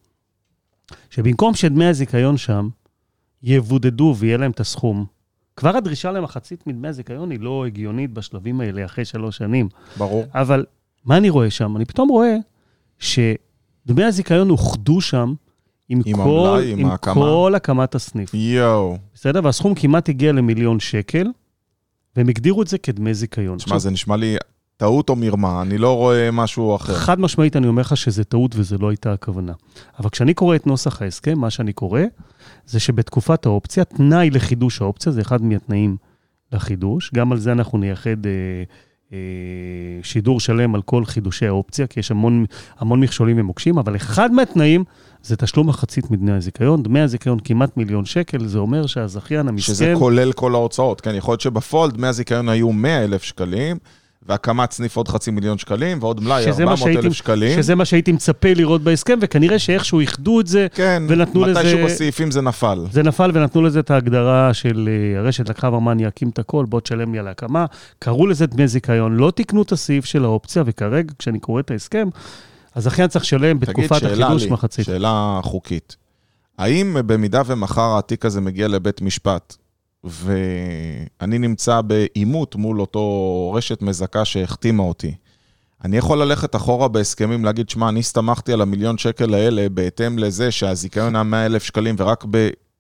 שבמקום 1.11 1.55
שדמי 1.55 1.87
הזיכיון 1.87 2.37
שם 2.37 2.69
יבודדו 3.43 4.15
ויהיה 4.19 4.37
להם 4.37 4.51
את 4.51 4.61
הסכום, 4.61 5.07
כבר 5.57 5.77
הדרישה 5.77 6.13
למחצית 6.13 6.67
מדמי 6.67 6.89
הזיכיון 6.89 7.31
היא 7.31 7.41
לא 7.41 7.67
הגיונית 7.67 8.13
בשלבים 8.13 8.61
האלה 8.61 8.85
אחרי 8.85 9.05
שלוש 9.05 9.37
שנים. 9.37 9.69
ברור. 9.99 10.25
אבל 10.35 10.67
מה 11.05 11.17
אני 11.17 11.31
רואה 11.31 11.51
שם? 11.51 11.77
אני 11.77 11.85
פתאום 11.85 12.09
רואה 12.09 12.37
שדמי 13.01 14.05
הזיכיון 14.05 14.51
אוחדו 14.51 15.01
שם 15.01 15.35
עם, 15.89 16.01
עם 16.07 16.17
כל, 16.17 16.47
המלאי, 16.49 16.73
עם, 16.73 16.79
עם 16.79 16.87
ההקמה. 16.87 17.15
כל 17.15 17.53
הקמת 17.57 17.95
הסניף. 17.95 18.35
יואו. 18.35 18.99
בסדר? 19.15 19.41
והסכום 19.45 19.75
כמעט 19.75 20.09
הגיע 20.09 20.33
למיליון 20.33 20.81
שקל, 20.81 21.27
והם 22.17 22.29
הגדירו 22.29 22.63
את 22.63 22.69
זה 22.69 22.79
כדמי 22.79 23.15
זיכיון. 23.15 23.59
תשמע, 23.59 23.79
זה 23.79 23.91
נשמע 23.91 24.17
לי 24.17 24.37
טעות 24.77 25.09
או 25.09 25.17
מרמה, 25.17 25.63
אני 25.63 25.79
לא 25.79 25.97
רואה 25.97 26.31
משהו 26.31 26.77
אחר. 26.77 26.95
חד 26.95 27.21
משמעית, 27.21 27.57
אני 27.57 27.67
אומר 27.67 27.81
לך 27.81 27.97
שזה 27.97 28.25
טעות 28.25 28.53
וזה 28.55 28.79
לא 28.79 28.89
הייתה 28.89 29.13
הכוונה. 29.13 29.53
אבל 29.99 30.11
כשאני 30.11 30.35
קורא 30.35 30.57
את 30.57 30.67
נוסח 30.67 31.03
ההסכם, 31.03 31.39
מה 31.39 31.51
שאני 31.51 31.73
קורא, 31.73 32.01
זה 32.67 32.81
שבתקופת 32.81 33.47
האופציה, 33.47 33.85
תנאי 33.85 34.31
לחידוש 34.31 34.83
האופציה, 34.83 35.13
זה 35.13 35.21
אחד 35.21 35.43
מהתנאים 35.43 35.97
לחידוש, 36.53 37.11
גם 37.15 37.33
על 37.33 37.39
זה 37.39 37.53
אנחנו 37.53 37.79
נייחד 37.79 38.27
אה, 38.27 38.33
שידור 40.03 40.41
שלם 40.41 40.75
על 40.75 40.83
כל 40.83 41.05
חידושי 41.05 41.47
האופציה, 41.47 41.87
כי 41.87 42.01
יש 42.01 42.11
המון, 42.11 42.45
המון 42.79 43.01
מכשולים 43.01 43.41
ומוקשים, 43.41 43.79
אבל 43.79 43.97
אחד 43.97 44.33
מהתנאים 44.33 44.85
זה 45.23 45.37
תשלום 45.37 45.67
מחצית 45.67 46.11
מדמי 46.11 46.33
הזיכיון. 46.33 46.83
דמי 46.83 47.01
הזיכיון 47.01 47.39
כמעט 47.45 47.77
מיליון 47.77 48.05
שקל, 48.05 48.47
זה 48.47 48.59
אומר 48.59 48.87
שהזכיין 48.87 49.49
המסכן... 49.49 49.75
שזה 49.75 49.93
כולל 49.99 50.33
כל 50.33 50.55
ההוצאות, 50.55 51.01
כן? 51.01 51.15
יכול 51.15 51.33
להיות 51.33 51.41
שבפועל 51.41 51.91
דמי 51.91 52.07
הזיכיון 52.07 52.49
היו 52.49 52.73
100 52.73 53.05
אלף 53.05 53.23
שקלים. 53.23 53.77
והקמת 54.29 54.73
סניף 54.73 54.97
עוד 54.97 55.09
חצי 55.09 55.31
מיליון 55.31 55.59
שקלים, 55.59 55.99
ועוד 56.01 56.23
מלאי 56.23 56.45
400 56.51 56.89
אלף 56.89 57.13
שקלים. 57.13 57.57
שזה 57.57 57.75
מה 57.75 57.85
שהייתי 57.85 58.13
מצפה 58.13 58.49
לראות 58.55 58.83
בהסכם, 58.83 59.19
וכנראה 59.23 59.59
שאיכשהו 59.59 60.01
איחדו 60.01 60.41
את 60.41 60.47
זה, 60.47 60.67
כן, 60.75 61.03
ונתנו 61.09 61.45
לזה... 61.45 61.61
כן, 61.61 61.67
מתישהו 61.67 61.87
בסעיפים 61.87 62.31
זה 62.31 62.41
נפל. 62.41 62.87
זה 62.93 63.03
נפל, 63.03 63.31
ונתנו 63.35 63.63
לזה 63.63 63.81
את 63.81 63.91
ההגדרה 63.91 64.55
של 64.55 64.89
אה, 64.89 65.19
הרשת 65.21 65.49
לקחה 65.49 65.73
ואמרה, 65.73 65.93
אני 65.93 66.09
אקים 66.09 66.29
את 66.29 66.39
הכל, 66.39 66.65
בוא 66.65 66.81
תשלם 66.81 67.13
לי 67.13 67.19
על 67.19 67.29
ההקמה. 67.29 67.67
קראו 67.99 68.27
לזה 68.27 68.47
דמי 68.47 68.69
זיכיון, 68.69 69.17
לא 69.17 69.31
תיקנו 69.31 69.63
את 69.63 69.73
הסעיף 69.73 70.05
של 70.05 70.25
האופציה, 70.25 70.63
וכרגע, 70.67 71.13
כשאני 71.19 71.39
קורא 71.39 71.61
את 71.61 71.71
ההסכם, 71.71 72.09
הזכיין 72.77 73.09
צריך 73.09 73.25
לשלם 73.25 73.59
בתקופת 73.59 74.03
החידוש 74.03 74.47
מחצית. 74.47 74.85
שאלה 74.85 75.41
חוקית. 75.43 75.97
האם 76.59 76.97
במידה 77.07 77.43
ומחר 77.47 77.99
התיק 77.99 78.25
הזה 78.25 78.41
מגיע 78.41 78.69
לבית 78.69 79.03
משפט, 79.03 79.57
ואני 80.05 81.39
נמצא 81.39 81.81
בעימות 81.81 82.57
מול 82.57 82.81
אותו 82.81 83.53
רשת 83.57 83.83
מזכה 83.83 84.25
שהחתימה 84.25 84.83
אותי. 84.83 85.15
אני 85.85 85.97
יכול 85.97 86.23
ללכת 86.23 86.57
אחורה 86.57 86.89
בהסכמים, 86.89 87.45
להגיד, 87.45 87.71
שמע, 87.71 87.89
אני 87.89 88.01
הסתמכתי 88.01 88.53
על 88.53 88.61
המיליון 88.61 88.99
שקל 88.99 89.35
האלה 89.35 89.69
בהתאם 89.69 90.19
לזה 90.19 90.51
שהזיכיון 90.51 91.17
היה 91.17 91.23
100 91.23 91.47
אלף 91.47 91.63
שקלים, 91.63 91.95
ורק 91.99 92.25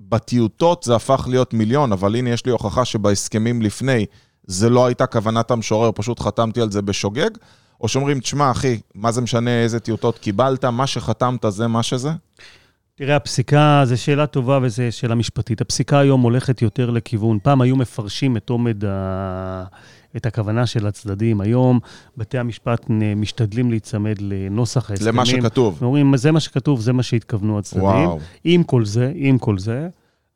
בטיוטות 0.00 0.82
זה 0.82 0.96
הפך 0.96 1.26
להיות 1.30 1.54
מיליון, 1.54 1.92
אבל 1.92 2.16
הנה 2.16 2.30
יש 2.30 2.46
לי 2.46 2.52
הוכחה 2.52 2.84
שבהסכמים 2.84 3.62
לפני 3.62 4.06
זה 4.46 4.70
לא 4.70 4.86
הייתה 4.86 5.06
כוונת 5.06 5.50
המשורר, 5.50 5.90
פשוט 5.94 6.20
חתמתי 6.20 6.60
על 6.60 6.70
זה 6.70 6.82
בשוגג, 6.82 7.30
או 7.80 7.88
שאומרים, 7.88 8.20
תשמע, 8.20 8.50
אחי, 8.50 8.80
מה 8.94 9.12
זה 9.12 9.20
משנה 9.20 9.62
איזה 9.62 9.80
טיוטות 9.80 10.18
קיבלת, 10.18 10.64
מה 10.64 10.86
שחתמת 10.86 11.44
זה 11.48 11.66
מה 11.66 11.82
שזה? 11.82 12.10
תראה, 13.00 13.16
הפסיקה, 13.16 13.82
זו 13.84 14.02
שאלה 14.02 14.26
טובה 14.26 14.58
וזו 14.62 14.82
שאלה 14.90 15.14
משפטית. 15.14 15.60
הפסיקה 15.60 15.98
היום 15.98 16.20
הולכת 16.20 16.62
יותר 16.62 16.90
לכיוון, 16.90 17.38
פעם 17.42 17.60
היו 17.60 17.76
מפרשים 17.76 18.36
את 18.36 18.50
עומד 18.50 18.84
ה... 18.84 19.64
את 20.16 20.26
הכוונה 20.26 20.66
של 20.66 20.86
הצדדים. 20.86 21.40
היום 21.40 21.80
בתי 22.16 22.38
המשפט 22.38 22.86
משתדלים 23.16 23.70
להיצמד 23.70 24.14
לנוסח 24.20 24.90
ההסכמים. 24.90 25.14
למה 25.14 25.26
שכתוב. 25.26 25.78
אומרים, 25.82 26.16
זה 26.16 26.32
מה 26.32 26.40
שכתוב, 26.40 26.80
זה 26.80 26.92
מה 26.92 27.02
שהתכוונו 27.02 27.58
הצדדים. 27.58 27.84
וואו. 27.84 28.18
עם 28.44 28.62
כל 28.62 28.84
זה, 28.84 29.12
עם 29.14 29.38
כל 29.38 29.58
זה, 29.58 29.88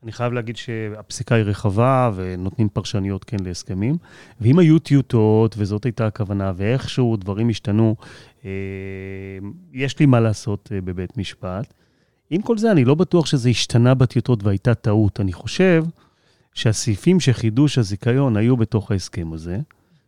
אני 0.03 0.13
חייב 0.13 0.33
להגיד 0.33 0.57
שהפסיקה 0.57 1.35
היא 1.35 1.45
רחבה 1.45 2.11
ונותנים 2.15 2.69
פרשניות 2.69 3.25
כן 3.25 3.37
להסכמים. 3.45 3.97
ואם 4.41 4.59
היו 4.59 4.79
טיוטות, 4.79 5.55
וזאת 5.59 5.85
הייתה 5.85 6.07
הכוונה, 6.07 6.53
ואיכשהו 6.57 7.17
דברים 7.17 7.49
השתנו, 7.49 7.97
אה, 8.45 8.51
יש 9.73 9.99
לי 9.99 10.07
מה 10.07 10.21
לעשות 10.21 10.69
אה, 10.73 10.81
בבית 10.81 11.17
משפט. 11.17 11.75
עם 12.35 12.43
כל 12.43 12.59
זה, 12.59 12.73
אני 12.73 12.85
לא 12.85 12.95
בטוח 12.95 13.27
שזה 13.27 13.49
השתנה 13.49 13.95
בטיוטות 13.95 14.45
והייתה 14.45 14.75
טעות. 14.75 15.21
אני 15.21 15.33
חושב 15.33 15.85
שהסעיפים 16.55 17.21
שחידוש 17.21 17.79
הזיכיון 17.79 18.37
היו 18.37 18.57
בתוך 18.57 18.91
ההסכם 18.91 19.33
הזה, 19.33 19.59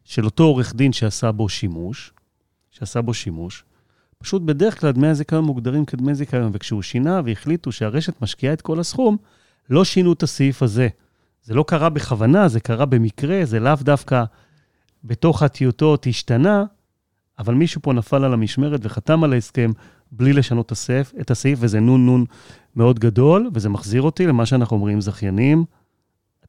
של 0.05 0.25
אותו 0.25 0.45
עורך 0.45 0.75
דין 0.75 0.93
שעשה 0.93 1.33
בו 1.33 1.49
שימוש, 1.49 2.12
שעשה 2.71 3.03
בו 3.03 3.15
שימוש, 3.15 3.65
פשוט 4.19 4.43
בדרך 4.43 4.81
כלל 4.81 4.91
דמי 4.91 5.09
הזיכיון 5.09 5.45
מוגדרים 5.45 5.85
כדמי 5.85 6.15
זיכיון, 6.15 6.51
וכשהוא 6.55 6.83
שינה 6.83 7.21
והחליטו 7.25 7.73
שהרשת 7.73 8.23
משקיעה 8.23 8.53
את 8.53 8.62
כל 8.62 8.81
הסכום, 8.81 9.17
לא 9.71 9.85
שינו 9.85 10.12
את 10.12 10.23
הסעיף 10.23 10.62
הזה. 10.62 10.89
זה 11.43 11.55
לא 11.55 11.65
קרה 11.67 11.89
בכוונה, 11.89 12.49
זה 12.49 12.61
קרה 12.61 12.87
במקרה, 12.87 13.41
זה 13.45 13.61
לאו 13.61 13.75
דווקא 13.81 14.25
בתוך 15.05 15.43
הטיוטות 15.43 16.07
השתנה, 16.07 16.65
אבל 17.39 17.55
מישהו 17.55 17.83
פה 17.83 17.93
נפל 17.93 18.25
על 18.25 18.33
המשמרת 18.33 18.81
וחתם 18.83 19.25
על 19.25 19.33
ההסכם, 19.33 19.71
בלי 20.12 20.33
לשנות 20.33 20.66
את 20.66 20.73
הסעיף, 20.73 21.12
את 21.21 21.31
הסעיף 21.31 21.59
וזה 21.62 21.81
נון 21.81 22.07
נון 22.07 22.25
מאוד 22.77 22.99
גדול, 22.99 23.51
וזה 23.55 23.69
מחזיר 23.69 24.03
אותי 24.03 24.27
למה 24.27 24.47
שאנחנו 24.47 24.77
אומרים, 24.77 25.01
זכיינים. 25.01 25.64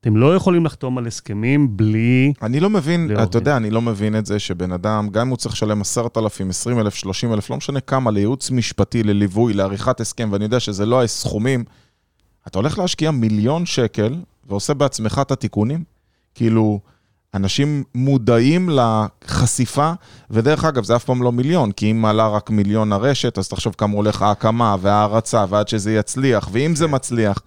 אתם 0.02 0.17
לא 0.17 0.36
יכולים 0.36 0.65
לחתום 0.65 0.98
על 0.98 1.08
הסכמים 1.08 1.78
בלי... 1.78 2.34
אני 2.41 2.60
לא 2.60 2.70
מבין, 2.70 3.10
אתה 3.24 3.38
יודע, 3.38 3.58
אני 3.58 3.70
לא 3.70 3.82
מבין 3.82 4.15
את 4.15 4.26
זה 4.26 4.39
שבן 4.39 4.72
אדם, 4.72 5.10
גם 5.10 5.22
אם 5.22 5.28
הוא 5.28 5.38
צריך 5.38 5.56
לשלם 5.56 5.82
10,000, 5.82 6.50
20,000, 6.50 6.93
30,000, 6.93 7.50
לא 7.50 7.58
משנה 7.58 7.80
כמה, 7.80 8.12
לייעוץ 8.12 8.52
משפטי, 8.52 9.04
לליווי, 9.04 9.54
לעריכת 9.54 10.00
הסכם, 10.00 10.30
ואני 10.32 10.43
יודע 10.43 10.60
שזה 10.60 10.86
לא 10.86 11.04
הסכומים, 11.04 11.63
אתה 12.48 12.60
הולך 12.60 12.80
להשקיע 12.80 13.12
מיליון 13.12 13.65
שקל, 13.65 14.15
ועושה 14.48 14.74
בעצמך 14.74 15.22
את 15.22 15.32
התיקונים, 15.32 15.84
כאילו, 16.36 16.80
אנשים 17.34 17.84
מודעים 17.96 18.70
לחשיפה, 18.70 19.92
ודרך 20.30 20.66
אגב, 20.66 20.84
זה 20.84 20.96
אף 20.96 21.04
פעם 21.04 21.24
לא 21.24 21.32
מיליון, 21.32 21.72
כי 21.72 21.92
אם 21.92 22.06
עלה 22.06 22.28
רק 22.28 22.50
מיליון 22.50 22.94
הרשת, 22.94 23.38
אז 23.38 23.48
תחשוב 23.48 23.76
כמה 23.78 23.94
הולך 23.94 24.22
ההקמה 24.22 24.76
וההרצה, 24.82 25.46
ועד 25.50 25.68
שזה 25.68 25.94
יצליח, 25.94 26.50
ואם 26.52 26.76
זה 26.76 26.88
מצליח, 26.88 27.42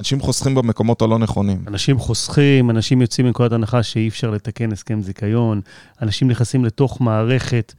אנשים 0.00 0.20
חוסכים 0.20 0.54
במקומות 0.54 1.02
הלא 1.02 1.18
נכונים. 1.18 1.64
אנשים 1.66 1.98
חוסכים, 1.98 2.70
אנשים 2.70 3.00
יוצאים 3.00 3.26
מנקודת 3.26 3.52
הנחה 3.52 3.82
שאי 3.82 4.08
אפשר 4.08 4.30
לתקן 4.30 4.72
הסכם 4.72 5.02
זיכיון, 5.02 5.60
אנשים 6.02 6.28
נכנסים 6.28 6.64
לתוך 6.64 7.00
מערכת, 7.00 7.72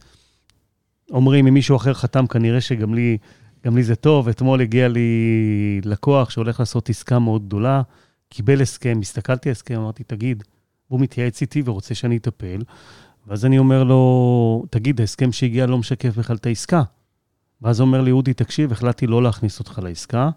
אומרים, 1.10 1.46
אם 1.46 1.54
מישהו 1.54 1.76
אחר 1.76 1.94
חתם, 1.94 2.26
כנראה 2.26 2.60
שגם 2.60 2.94
לי, 2.94 3.18
גם 3.66 3.76
לי 3.76 3.82
זה 3.82 3.96
טוב. 3.96 4.28
אתמול 4.28 4.60
הגיע 4.60 4.88
לי 4.88 5.80
לקוח 5.84 6.30
שהולך 6.30 6.60
לעשות 6.60 6.90
עסקה 6.90 7.18
מאוד 7.18 7.46
גדולה, 7.46 7.82
קיבל 8.28 8.62
הסכם, 8.62 8.98
הסתכלתי 9.02 9.48
על 9.48 9.52
הסכם, 9.52 9.74
אמרתי, 9.74 10.04
תגיד, 10.04 10.44
הוא 10.88 11.00
מתייעץ 11.00 11.40
איתי 11.40 11.62
ורוצה 11.64 11.94
שאני 11.94 12.16
אטפל, 12.16 12.62
ואז 13.26 13.44
אני 13.44 13.58
אומר 13.58 13.84
לו, 13.84 14.64
תגיד, 14.70 15.00
ההסכם 15.00 15.32
שהגיע 15.32 15.66
לא 15.66 15.78
משקף 15.78 16.16
בכלל 16.16 16.36
את 16.36 16.46
העסקה. 16.46 16.82
ואז 17.62 17.80
אומר 17.80 18.00
לי, 18.00 18.10
אודי, 18.10 18.34
תקשיב, 18.34 18.72
החלטתי 18.72 19.06
לא 19.06 19.22
להכניס 19.22 19.58
אותך 19.58 19.80
לעסקה, 19.82 20.30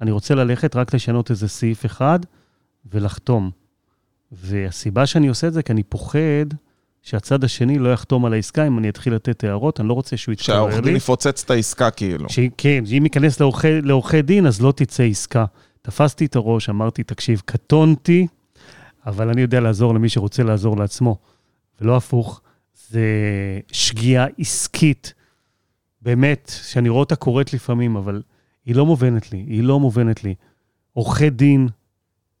אני 0.00 0.10
רוצה 0.10 0.34
ללכת 0.34 0.76
רק 0.76 0.94
לשנות 0.94 1.30
איזה 1.30 1.48
סעיף 1.48 1.86
אחד 1.86 2.18
ולחתום. 2.92 3.50
והסיבה 4.32 5.06
שאני 5.06 5.28
עושה 5.28 5.46
את 5.46 5.52
זה, 5.52 5.62
כי 5.62 5.72
אני 5.72 5.82
פוחד 5.82 6.46
שהצד 7.02 7.44
השני 7.44 7.78
לא 7.78 7.92
יחתום 7.92 8.24
על 8.24 8.32
העסקה 8.32 8.66
אם 8.66 8.78
אני 8.78 8.88
אתחיל 8.88 9.14
לתת 9.14 9.44
הערות, 9.44 9.80
אני 9.80 9.88
לא 9.88 9.92
רוצה 9.92 10.16
שהוא 10.16 10.32
יתקרר 10.32 10.64
לי. 10.64 10.70
שהעורך 10.70 10.84
דין 10.84 10.96
יפוצץ 10.96 11.42
את 11.44 11.50
העסקה 11.50 11.90
כאילו. 11.90 12.28
ש... 12.28 12.38
כן, 12.58 12.86
שאם 12.86 13.04
ייכנס 13.04 13.40
לעורכי 13.82 14.22
דין, 14.22 14.46
אז 14.46 14.60
לא 14.62 14.72
תצא 14.76 15.02
עסקה. 15.02 15.44
תפסתי 15.82 16.26
את 16.26 16.36
הראש, 16.36 16.68
אמרתי, 16.68 17.02
תקשיב, 17.02 17.42
קטונתי, 17.44 18.26
אבל 19.06 19.28
אני 19.28 19.40
יודע 19.40 19.60
לעזור 19.60 19.94
למי 19.94 20.08
שרוצה 20.08 20.42
לעזור 20.42 20.76
לעצמו, 20.76 21.18
ולא 21.80 21.96
הפוך. 21.96 22.40
זה 22.88 23.00
שגיאה 23.72 24.26
עסקית, 24.38 25.14
באמת, 26.02 26.52
שאני 26.62 26.88
רואה 26.88 27.00
אותה 27.00 27.16
קורית 27.16 27.52
לפעמים, 27.52 27.96
אבל 27.96 28.22
היא 28.66 28.74
לא 28.74 28.86
מובנת 28.86 29.32
לי, 29.32 29.38
היא 29.38 29.62
לא 29.62 29.80
מובנת 29.80 30.24
לי. 30.24 30.34
עורכי 30.92 31.30
דין, 31.30 31.68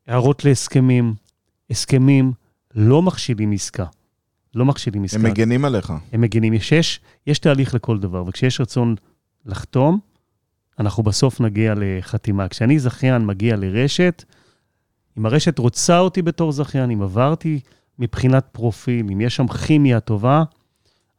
הערות 0.06 0.44
להסכמים, 0.44 1.14
הסכמים 1.70 2.32
לא 2.74 3.02
מכשילים 3.02 3.52
עסקה. 3.52 3.84
לא 4.54 4.64
מכשילים 4.64 5.04
עסקה. 5.04 5.18
הם 5.18 5.26
מגנים 5.26 5.64
עליך. 5.64 5.92
הם 6.12 6.20
מגנים. 6.20 6.52
יש, 6.52 6.72
יש, 6.72 7.00
יש 7.26 7.38
תהליך 7.38 7.74
לכל 7.74 7.98
דבר, 7.98 8.24
וכשיש 8.26 8.60
רצון 8.60 8.94
לחתום, 9.46 9.98
אנחנו 10.78 11.02
בסוף 11.02 11.40
נגיע 11.40 11.74
לחתימה. 11.76 12.48
כשאני 12.48 12.78
זכיין 12.78 13.26
מגיע 13.26 13.56
לרשת, 13.56 14.24
אם 15.18 15.26
הרשת 15.26 15.58
רוצה 15.58 15.98
אותי 15.98 16.22
בתור 16.22 16.52
זכיין, 16.52 16.90
אם 16.90 17.02
עברתי 17.02 17.60
מבחינת 17.98 18.48
פרופיל, 18.52 19.06
אם 19.12 19.20
יש 19.20 19.36
שם 19.36 19.48
כימיה 19.48 20.00
טובה, 20.00 20.44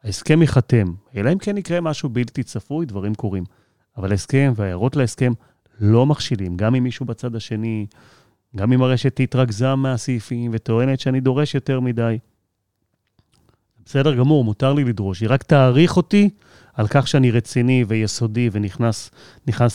ההסכם 0.04 0.42
ייחתם. 0.42 0.94
אלא 1.16 1.34
אם 1.34 1.38
כן 1.38 1.58
יקרה 1.58 1.82
משהו 1.82 2.10
בלתי 2.10 2.44
צפוי, 2.44 2.86
דברים 2.86 3.16
קורים. 3.16 3.44
אבל 3.98 4.12
ההסכם 4.12 4.54
וההערות 4.56 4.96
להסכם 4.96 5.34
לא 5.80 6.06
מכשילים. 6.06 6.58
גם 6.58 6.76
אם 6.76 6.84
מישהו 6.84 7.06
בצד 7.06 7.36
השני, 7.36 7.86
גם 8.56 8.74
אם 8.74 8.82
הרשת 8.82 9.20
התרכזה 9.20 9.76
מהסעיפים 9.76 10.52
וטוענת 10.54 11.00
שאני 11.00 11.20
דורש 11.20 11.56
יותר 11.56 11.80
מדי. 11.80 12.18
בסדר 13.86 14.16
גמור, 14.16 14.44
מותר 14.44 14.74
לי 14.74 14.84
לדרוש, 14.84 15.22
היא 15.22 15.30
רק 15.30 15.44
תעריך 15.44 15.98
אותי 15.98 16.30
על 16.78 16.88
כך 16.90 17.08
שאני 17.08 17.32
רציני 17.32 17.86
ויסודי 17.88 18.50
ונכנס 18.52 19.12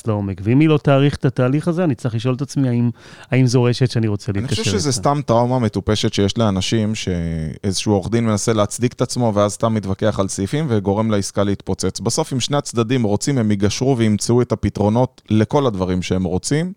לעומק. 0.07 0.41
ואם 0.45 0.61
היא 0.61 0.69
לא 0.69 0.79
תאריך 0.79 1.17
את 1.17 1.25
התהליך 1.25 1.69
הזה, 1.69 1.85
אני 1.85 1.95
צריך 1.95 2.15
לשאול 2.15 2.35
את 2.35 2.43
עצמי 2.43 2.69
האם, 2.69 2.91
האם 3.31 3.47
זו 3.47 3.63
רשת 3.63 3.91
שאני 3.91 4.07
רוצה 4.07 4.33
להתקשר 4.33 4.51
איתה. 4.51 4.61
אני 4.61 4.65
חושב 4.65 4.79
שזה 4.79 4.93
סתם 4.93 5.21
טראומה 5.27 5.59
מטופשת 5.59 6.13
שיש 6.13 6.39
לאנשים, 6.39 6.95
שאיזשהו 6.95 7.93
עורך 7.93 8.11
דין 8.11 8.27
מנסה 8.27 8.53
להצדיק 8.53 8.93
את 8.93 9.03
עצמו, 9.03 9.33
ואז 9.35 9.53
סתם 9.53 9.75
מתווכח 9.75 10.21
על 10.21 10.29
סעיפים 10.29 10.67
וגורם 10.69 11.11
לעסקה 11.11 11.43
להתפוצץ. 11.43 12.01
בסוף, 12.01 12.33
אם 12.33 12.41
שני 12.41 12.57
הצדדים 12.57 13.03
רוצים, 13.03 13.39
הם 13.39 13.51
ייגשרו 13.51 13.99
וימצאו 13.99 14.43
את 14.43 14.53
הפתרונות 14.53 15.23
לכל 15.31 15.67
הדברים 15.67 16.03
שהם 16.03 16.25
רוצים. 16.25 16.73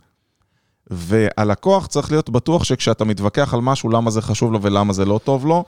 והלקוח 0.90 1.88
צריך 1.88 2.12
להיות 2.12 2.30
בטוח 2.30 2.64
שכשאתה 2.64 3.06
מתווכח 3.06 3.54
על 3.54 3.62
משהו, 3.62 3.90
למה 3.90 4.12
זה 4.12 4.22
חשוב 4.22 4.52
לו 4.52 4.62
ולמה 4.62 4.94
זה 4.94 5.06
לא 5.06 5.20
טוב 5.24 5.46
לו, 5.46 5.64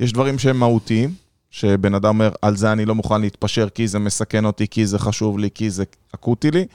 יש 0.00 0.12
דברים 0.12 0.38
שהם 0.38 0.58
מהותיים, 0.58 1.10
שבן 1.50 1.94
אדם 1.94 2.08
אומר, 2.08 2.30
על 2.42 2.56
זה 2.56 2.72
אני 2.72 2.84
לא 2.84 2.94
מוכן 2.94 3.20
להתפשר 3.20 3.68
כי 3.68 3.88
זה 3.88 3.98
מסכן 3.98 4.44
אותי, 4.44 4.68
כי 4.68 4.86
זה 4.86 4.98
חשוב 4.98 5.38
לי, 5.38 5.48
כי 5.54 5.70
זה 5.70 5.84
אקוטי 6.14 6.50
לי. 6.50 6.66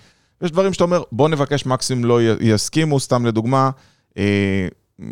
ויש 0.42 0.52
דברים 0.52 0.74
שאתה 0.74 0.84
אומר, 0.84 1.04
בוא 1.12 1.30
נבקש 1.30 1.66
מקסימום 1.66 2.06
לא 2.06 2.20
יסכימו, 2.40 3.00
סתם 3.00 3.26
לדוגמה, 3.26 3.70
אה, 4.18 4.68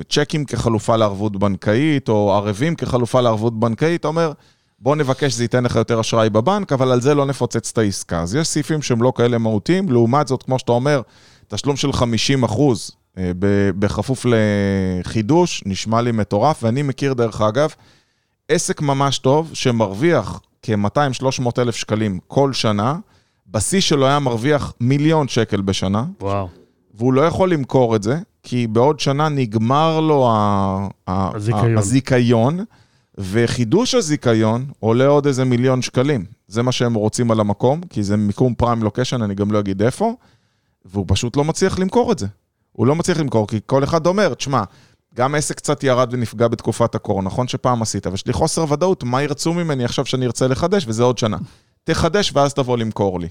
צ'קים 0.10 0.46
כחלופה 0.46 0.96
לערבות 0.96 1.38
בנקאית, 1.38 2.10
או 2.10 2.34
ערבים 2.34 2.76
כחלופה 2.76 3.22
לערבות 3.22 3.60
בנקאית, 3.60 4.00
אתה 4.00 4.08
אומר, 4.08 4.32
בוא 4.80 4.96
נבקש 4.96 5.34
שזה 5.34 5.44
ייתן 5.44 5.64
לך 5.64 5.76
יותר 5.76 6.00
אשראי 6.00 6.30
בבנק, 6.30 6.74
אבל 6.74 6.92
על 6.92 7.02
זה 7.02 7.16
לא 7.16 7.26
נפוצץ 7.26 7.72
את 7.72 7.78
העסקה. 7.78 8.22
אז 8.22 8.36
יש 8.36 8.48
סעיפים 8.48 8.82
שהם 8.82 9.02
לא 9.02 9.14
כאלה 9.16 9.38
מהותיים, 9.38 9.90
לעומת 9.90 10.28
זאת, 10.28 10.44
כמו 10.44 10.60
שאתה 10.60 10.72
אומר, 10.72 11.02
תשלום 11.48 11.76
של 11.76 11.94
50 11.94 12.44
אחוז 12.44 12.92
אה, 13.18 13.32
בכפוף 13.80 14.26
לחידוש, 14.26 15.64
נשמע 15.66 16.02
לי 16.02 16.12
מטורף, 16.12 16.64
ואני 16.64 16.82
מכיר, 16.82 17.14
דרך 17.14 17.42
אגב, 17.42 17.74
עסק 18.50 18.82
ממש 18.82 19.18
טוב 19.20 19.50
שמרוויח 19.54 20.42
כ-200-300 20.62 21.46
אלף 21.58 21.76
שקלים 21.76 22.20
כל 22.28 22.54
שנה, 22.54 22.96
בשיא 23.48 23.82
שלו 23.82 24.08
היה 24.08 24.20
מרוויח 24.20 24.74
מיליון 24.80 25.28
שקל 25.28 25.62
בשנה. 25.62 26.06
וואו. 26.22 26.48
והוא 26.94 27.14
לא 27.14 27.22
יכול 27.22 27.52
למכור 27.52 27.96
את 27.96 28.04
זה, 28.04 28.20
כי 28.44 28.68
בעוד 28.68 29.00
שנה 29.00 29.30
נגמר 29.30 30.00
לו 30.00 30.30
ה- 30.32 30.88
הזיכיון. 31.08 31.78
הזיכיון, 31.78 32.60
וחידוש 33.18 33.96
הזיכיון 33.96 34.66
עולה 34.80 35.08
עוד 35.08 35.26
איזה 35.28 35.46
מיליון 35.46 35.82
שקלים. 35.82 36.26
זה 36.48 36.62
מה 36.64 36.72
שהם 36.72 36.94
רוצים 36.94 37.32
על 37.32 37.40
המקום, 37.40 37.82
כי 37.90 38.04
זה 38.04 38.18
מיקום 38.18 38.54
פריים 38.56 38.84
לוקשן, 38.84 39.22
אני 39.22 39.36
גם 39.36 39.52
לא 39.52 39.60
אגיד 39.60 39.82
איפה, 39.82 40.14
והוא 40.86 41.06
פשוט 41.08 41.38
לא 41.38 41.44
מצליח 41.44 41.80
למכור 41.80 42.12
את 42.12 42.20
זה. 42.20 42.28
הוא 42.72 42.88
לא 42.88 42.96
מצליח 42.96 43.20
למכור, 43.20 43.48
כי 43.48 43.60
כל 43.66 43.84
אחד 43.84 44.06
אומר, 44.08 44.34
תשמע, 44.34 44.64
גם 45.16 45.36
עסק 45.36 45.58
קצת 45.58 45.84
ירד 45.84 46.10
ונפגע 46.12 46.48
בתקופת 46.48 46.96
הקורונה, 46.96 47.28
נכון 47.28 47.48
שפעם 47.48 47.82
עשית, 47.82 48.08
אבל 48.08 48.14
יש 48.14 48.28
לי 48.28 48.34
חוסר 48.34 48.72
ודאות, 48.72 49.04
מה 49.04 49.24
ירצו 49.24 49.54
ממני 49.54 49.86
עכשיו 49.86 50.06
שאני 50.06 50.26
ארצה 50.26 50.48
לחדש, 50.48 50.86
וזה 50.88 51.04
עוד 51.04 51.18
שנה. 51.18 51.38
תחדש 51.84 52.32
ואז 52.36 52.54
תבוא 52.54 52.78
למכור 52.78 53.20
לי. 53.20 53.28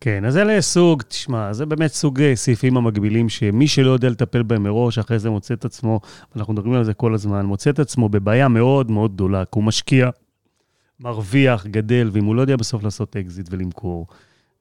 כן, 0.00 0.24
אז 0.24 0.36
אלה 0.36 0.60
סוג, 0.60 1.02
תשמע, 1.02 1.52
זה 1.52 1.66
באמת 1.66 1.92
סוג 1.92 2.20
אה, 2.20 2.36
סעיפים 2.36 2.76
המקבילים, 2.76 3.28
שמי 3.28 3.68
שלא 3.68 3.90
יודע 3.90 4.10
לטפל 4.10 4.42
בהם 4.42 4.62
מראש, 4.62 4.98
אחרי 4.98 5.18
זה 5.18 5.30
מוצא 5.30 5.54
את 5.54 5.64
עצמו, 5.64 6.00
אנחנו 6.36 6.52
מדברים 6.52 6.74
על 6.74 6.84
זה 6.84 6.94
כל 6.94 7.14
הזמן, 7.14 7.46
מוצא 7.46 7.70
את 7.70 7.78
עצמו 7.78 8.08
בבעיה 8.08 8.48
מאוד 8.48 8.90
מאוד 8.90 9.14
גדולה, 9.14 9.44
כי 9.44 9.50
הוא 9.54 9.64
משקיע, 9.64 10.10
מרוויח, 11.00 11.66
גדל, 11.66 12.10
ואם 12.12 12.24
הוא 12.24 12.34
לא 12.34 12.40
יודע 12.40 12.56
בסוף 12.56 12.82
לעשות 12.82 13.16
אקזיט 13.16 13.48
ולמכור, 13.50 14.06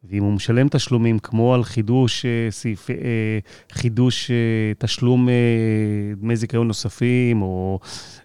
ואם 0.04 0.24
הוא 0.24 0.34
משלם 0.34 0.68
תשלומים 0.68 1.20
כמו 1.20 1.54
על 1.54 1.64
חידוש, 1.64 2.26
אה, 2.26 2.48
סעיף, 2.52 2.90
אה, 2.90 2.96
חידוש 3.72 4.32
אה, 4.32 4.36
תשלום 4.78 5.30
דמי 6.18 6.36
זיכיון 6.36 6.68
נוספים, 6.68 7.42
או 7.42 7.80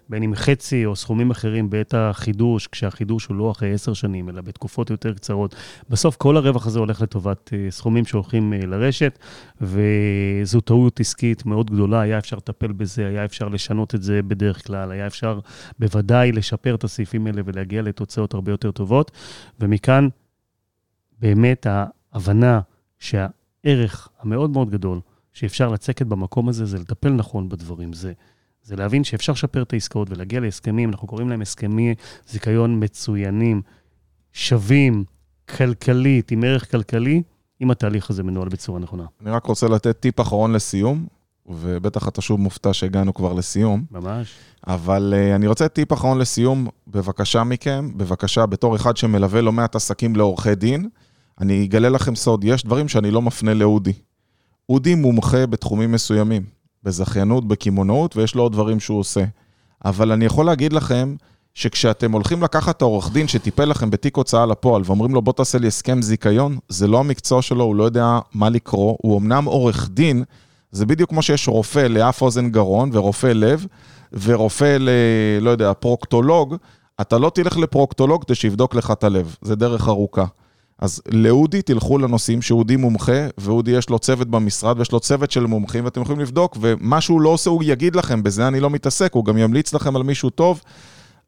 בין 0.09 0.23
אם 0.23 0.35
חצי 0.35 0.85
או 0.85 0.95
סכומים 0.95 1.31
אחרים 1.31 1.69
בעת 1.69 1.93
החידוש, 1.93 2.67
כשהחידוש 2.67 3.25
הוא 3.25 3.35
לא 3.35 3.51
אחרי 3.51 3.73
עשר 3.73 3.93
שנים, 3.93 4.29
אלא 4.29 4.41
בתקופות 4.41 4.89
יותר 4.89 5.13
קצרות, 5.13 5.55
בסוף 5.89 6.15
כל 6.15 6.37
הרווח 6.37 6.67
הזה 6.67 6.79
הולך 6.79 7.01
לטובת 7.01 7.53
סכומים 7.69 8.05
שהולכים 8.05 8.53
לרשת, 8.53 9.19
וזו 9.61 10.61
טעות 10.61 10.99
עסקית 10.99 11.45
מאוד 11.45 11.71
גדולה, 11.71 12.01
היה 12.01 12.17
אפשר 12.17 12.37
לטפל 12.37 12.71
בזה, 12.71 13.07
היה 13.07 13.25
אפשר 13.25 13.47
לשנות 13.47 13.95
את 13.95 14.03
זה 14.03 14.21
בדרך 14.27 14.67
כלל, 14.67 14.91
היה 14.91 15.07
אפשר 15.07 15.39
בוודאי 15.79 16.31
לשפר 16.31 16.75
את 16.75 16.83
הסעיפים 16.83 17.27
האלה 17.27 17.41
ולהגיע 17.45 17.81
לתוצאות 17.81 18.33
הרבה 18.33 18.51
יותר 18.51 18.71
טובות, 18.71 19.11
ומכאן, 19.59 20.07
באמת 21.19 21.67
ההבנה 21.69 22.59
שהערך 22.99 24.09
המאוד 24.19 24.49
מאוד 24.49 24.69
גדול 24.69 24.99
שאפשר 25.33 25.69
לצקת 25.69 26.05
במקום 26.05 26.49
הזה, 26.49 26.65
זה 26.65 26.77
לטפל 26.77 27.09
נכון 27.09 27.49
בדברים. 27.49 27.93
זה, 27.93 28.13
זה 28.63 28.75
להבין 28.75 29.03
שאפשר 29.03 29.33
לשפר 29.33 29.61
את 29.61 29.73
העסקאות 29.73 30.09
ולהגיע 30.11 30.39
להסכמים, 30.39 30.89
אנחנו 30.89 31.07
קוראים 31.07 31.29
להם 31.29 31.41
הסכמי 31.41 31.95
זיכיון 32.27 32.83
מצוינים, 32.83 33.61
שווים, 34.33 35.03
כלכלית, 35.57 36.31
עם 36.31 36.43
ערך 36.43 36.71
כלכלי, 36.71 37.21
אם 37.61 37.71
התהליך 37.71 38.09
הזה 38.09 38.23
מנוהל 38.23 38.49
בצורה 38.49 38.79
נכונה. 38.79 39.05
אני 39.21 39.31
רק 39.31 39.45
רוצה 39.45 39.67
לתת 39.67 39.99
טיפ 39.99 40.21
אחרון 40.21 40.53
לסיום, 40.53 41.07
ובטח 41.45 42.07
אתה 42.07 42.21
שוב 42.21 42.39
מופתע 42.39 42.73
שהגענו 42.73 43.13
כבר 43.13 43.33
לסיום. 43.33 43.85
ממש. 43.91 44.35
אבל 44.67 45.13
uh, 45.15 45.35
אני 45.35 45.47
רוצה 45.47 45.67
טיפ 45.67 45.93
אחרון 45.93 46.17
לסיום, 46.17 46.67
בבקשה 46.87 47.43
מכם, 47.43 47.89
בבקשה, 47.97 48.45
בתור 48.45 48.75
אחד 48.75 48.97
שמלווה 48.97 49.41
לא 49.41 49.51
מעט 49.51 49.75
עסקים 49.75 50.15
לעורכי 50.15 50.55
דין, 50.55 50.89
אני 51.41 51.65
אגלה 51.65 51.89
לכם 51.89 52.15
סוד, 52.15 52.43
יש 52.43 52.63
דברים 52.63 52.87
שאני 52.87 53.11
לא 53.11 53.21
מפנה 53.21 53.53
לאודי. 53.53 53.93
אודי 54.69 54.95
מומחה 54.95 55.45
בתחומים 55.45 55.91
מסוימים, 55.91 56.43
בזכיינות, 56.83 57.47
בקמעונאות, 57.47 58.17
ויש 58.17 58.35
לו 58.35 58.43
עוד 58.43 58.51
דברים 58.51 58.79
שהוא 58.79 58.99
עושה. 58.99 59.23
אבל 59.85 60.11
אני 60.11 60.25
יכול 60.25 60.45
להגיד 60.45 60.73
לכם, 60.73 61.15
שכשאתם 61.53 62.11
הולכים 62.11 62.43
לקחת 62.43 62.77
את 62.77 62.81
העורך 62.81 63.11
דין 63.11 63.27
שטיפל 63.27 63.65
לכם 63.65 63.89
בתיק 63.89 64.17
הוצאה 64.17 64.45
לפועל 64.45 64.81
ואומרים 64.85 65.15
לו 65.15 65.21
בוא 65.21 65.33
תעשה 65.33 65.57
לי 65.57 65.67
הסכם 65.67 66.01
זיכיון, 66.01 66.57
זה 66.69 66.87
לא 66.87 66.99
המקצוע 66.99 67.41
שלו, 67.41 67.63
הוא 67.63 67.75
לא 67.75 67.83
יודע 67.83 68.19
מה 68.33 68.49
לקרוא, 68.49 68.95
הוא 69.01 69.19
אמנם 69.19 69.45
עורך 69.45 69.89
דין, 69.89 70.23
זה 70.71 70.85
בדיוק 70.85 71.09
כמו 71.09 71.21
שיש 71.21 71.47
רופא 71.47 71.79
לאף 71.79 72.21
אוזן 72.21 72.49
גרון 72.49 72.89
ורופא 72.93 73.27
לב, 73.27 73.65
ורופא 74.13 74.77
ל... 74.79 74.89
לא 75.41 75.49
יודע, 75.49 75.73
פרוקטולוג, 75.73 76.55
אתה 77.01 77.17
לא 77.17 77.31
תלך 77.33 77.57
לפרוקטולוג 77.57 78.23
כדי 78.23 78.35
שיבדוק 78.35 78.75
לך 78.75 78.91
את 78.91 79.03
הלב, 79.03 79.35
זה 79.41 79.55
דרך 79.55 79.87
ארוכה. 79.87 80.25
אז 80.79 81.01
לאודי 81.11 81.61
תלכו 81.61 81.97
לנושאים 81.97 82.41
שאודי 82.41 82.75
מומחה, 82.75 83.27
ואודי 83.37 83.71
יש 83.71 83.89
לו 83.89 83.99
צוות 83.99 84.27
במשרד 84.27 84.79
ויש 84.79 84.91
לו 84.91 84.99
צוות 84.99 85.31
של 85.31 85.45
מומחים, 85.45 85.85
ואתם 85.85 86.01
יכולים 86.01 86.21
לבדוק, 86.21 86.57
ומה 86.61 87.01
שהוא 87.01 87.21
לא 87.21 87.29
עושה 87.29 87.49
הוא 87.49 87.63
יגיד 87.65 87.95
לכם, 87.95 88.23
בזה 88.23 88.47
אני 88.47 88.59
לא 88.59 88.69
מתעסק, 88.69 89.13
הוא 89.13 89.25
גם 89.25 89.37
ימליץ 89.37 89.73
לכם 89.73 89.95
על 89.95 90.03
מישהו 90.03 90.29
טוב, 90.29 90.61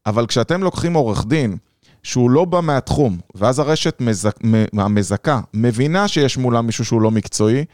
אבל 0.05 0.27
כשאתם 0.27 0.63
לוקחים 0.63 0.93
עורך 0.93 1.25
דין, 1.25 1.57
שהוא 2.03 2.29
לא 2.29 2.45
בא 2.45 2.61
מהתחום, 2.61 3.17
ואז 3.35 3.59
הרשת 3.59 4.01
מזק, 4.01 4.39
המזכה 4.73 5.39
מבינה 5.53 6.07
שיש 6.07 6.37
מולה 6.37 6.61
מישהו 6.61 6.85
שהוא 6.85 7.01
לא 7.01 7.11
מקצועי, 7.11 7.65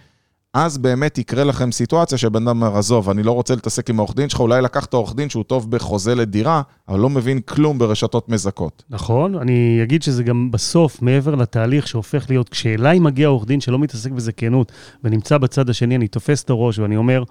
אז 0.54 0.78
באמת 0.78 1.18
יקרה 1.18 1.44
לכם 1.44 1.72
סיטואציה 1.72 2.18
שבן 2.18 2.48
אדם 2.48 2.64
אומר, 2.64 2.78
עזוב, 2.78 3.10
אני 3.10 3.24
לא 3.24 3.32
רוצה 3.32 3.56
להתעסק 3.56 3.90
עם 3.90 4.00
העורך 4.00 4.16
דין 4.16 4.30
שלך, 4.30 4.40
אולי 4.40 4.62
לקחת 4.62 4.94
עורך 4.94 5.16
דין 5.16 5.30
שהוא 5.30 5.44
טוב 5.44 5.72
בחוזה 5.72 6.16
לדירה, 6.16 6.62
אבל 6.88 7.00
לא 7.00 7.10
מבין 7.10 7.42
כלום 7.42 7.80
ברשתות 7.80 8.30
מזכות. 8.30 8.84
נכון, 8.90 9.36
אני 9.36 9.80
אגיד 9.84 10.04
שזה 10.04 10.24
גם 10.24 10.52
בסוף, 10.52 11.02
מעבר 11.02 11.36
לתהליך 11.36 11.88
שהופך 11.88 12.26
להיות, 12.30 12.50
כשאליי 12.50 13.00
מגיע 13.00 13.28
עורך 13.28 13.46
דין 13.46 13.62
שלא 13.62 13.80
מתעסק 13.80 14.12
בזה 14.12 14.32
כנות, 14.32 14.72
ונמצא 15.04 15.38
בצד 15.38 15.70
השני, 15.70 15.96
אני 15.96 16.08
תופס 16.08 16.44
את 16.44 16.50
הראש 16.50 16.80
ואני 16.80 16.98
אומר, 16.98 17.24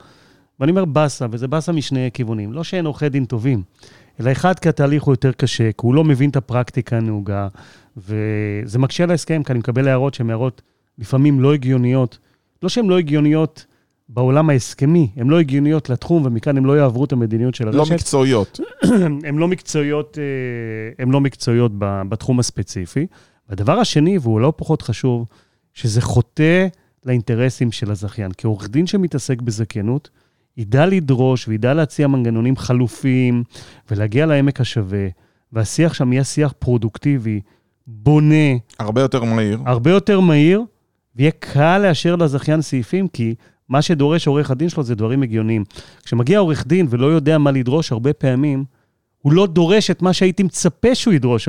ואני 0.60 0.70
אומר 0.70 0.84
באסה, 0.84 1.26
וזה 1.30 1.48
באסה 1.48 1.72
משני 1.72 2.10
כיוונים. 2.14 2.52
לא 2.52 2.64
שאין 2.64 2.86
עורכי 2.86 3.08
דין 3.08 3.24
טובים, 3.24 3.62
אלא 4.20 4.32
אחד, 4.32 4.58
כי 4.58 4.68
התהליך 4.68 5.02
הוא 5.02 5.12
יותר 5.12 5.32
קשה, 5.32 5.72
כי 5.72 5.86
הוא 5.86 5.94
לא 5.94 6.04
מבין 6.04 6.30
את 6.30 6.36
הפרקטיקה 6.36 6.96
הנהוגה, 6.96 7.48
וזה 7.96 8.78
מקשה 8.78 9.04
על 9.04 9.10
ההסכם, 9.10 9.42
כי 9.42 9.52
אני 9.52 9.58
מקבל 9.58 9.88
הערות 9.88 10.14
שהן 10.14 10.30
הערות 10.30 10.62
לפעמים 10.98 11.40
לא 11.40 11.54
הגיוניות. 11.54 12.18
לא 12.62 12.68
שהן 12.68 12.86
לא 12.86 12.98
הגיוניות 12.98 13.66
בעולם 14.08 14.50
ההסכמי, 14.50 15.10
הן 15.16 15.28
לא 15.28 15.40
הגיוניות 15.40 15.90
לתחום, 15.90 16.26
ומכאן 16.26 16.56
הן 16.56 16.64
לא 16.64 16.78
יעברו 16.78 17.04
את 17.04 17.12
המדיניות 17.12 17.54
של 17.54 17.64
לא 17.64 17.78
הרשת. 17.78 17.90
לא 17.90 17.96
מקצועיות. 17.96 18.60
הן 19.28 19.38
לא 19.38 19.48
מקצועיות, 19.48 20.18
הן 20.98 21.10
לא 21.10 21.20
מקצועיות 21.20 21.72
בתחום 21.78 22.40
הספציפי. 22.40 23.06
והדבר 23.48 23.78
השני, 23.78 24.18
והוא 24.18 24.40
לא 24.40 24.52
פחות 24.56 24.82
חשוב, 24.82 25.26
שזה 25.74 26.00
חוטא 26.00 26.66
לאינטרסים 27.06 27.72
של 27.72 27.90
הזכיין. 27.90 28.32
כי 28.32 28.46
עורך 28.46 28.68
דין 28.68 28.86
שמתעסק 28.86 29.42
בזכיינות, 29.42 30.10
ידע 30.56 30.86
לדרוש 30.86 31.48
וידע 31.48 31.74
להציע 31.74 32.06
מנגנונים 32.06 32.56
חלופיים 32.56 33.44
ולהגיע 33.90 34.26
לעמק 34.26 34.60
השווה, 34.60 35.06
והשיח 35.52 35.94
שם 35.94 36.12
יהיה 36.12 36.24
שיח 36.24 36.54
פרודוקטיבי, 36.58 37.40
בונה. 37.86 38.56
הרבה 38.78 39.00
יותר 39.00 39.24
מהיר. 39.24 39.58
הרבה 39.66 39.90
יותר 39.90 40.20
מהיר, 40.20 40.62
ויהיה 41.16 41.30
קל 41.30 41.78
לאשר 41.78 42.16
לזכיין 42.16 42.62
סעיפים, 42.62 43.08
כי 43.08 43.34
מה 43.68 43.82
שדורש 43.82 44.26
עורך 44.26 44.50
הדין 44.50 44.68
שלו 44.68 44.82
זה 44.82 44.94
דברים 44.94 45.22
הגיוניים. 45.22 45.64
כשמגיע 46.04 46.38
עורך 46.38 46.66
דין 46.66 46.86
ולא 46.90 47.06
יודע 47.06 47.38
מה 47.38 47.50
לדרוש, 47.50 47.92
הרבה 47.92 48.12
פעמים 48.12 48.64
הוא 49.22 49.32
לא 49.32 49.46
דורש 49.46 49.90
את 49.90 50.02
מה 50.02 50.12
שהייתי 50.12 50.42
מצפה 50.42 50.94
שהוא 50.94 51.14
ידרוש 51.14 51.48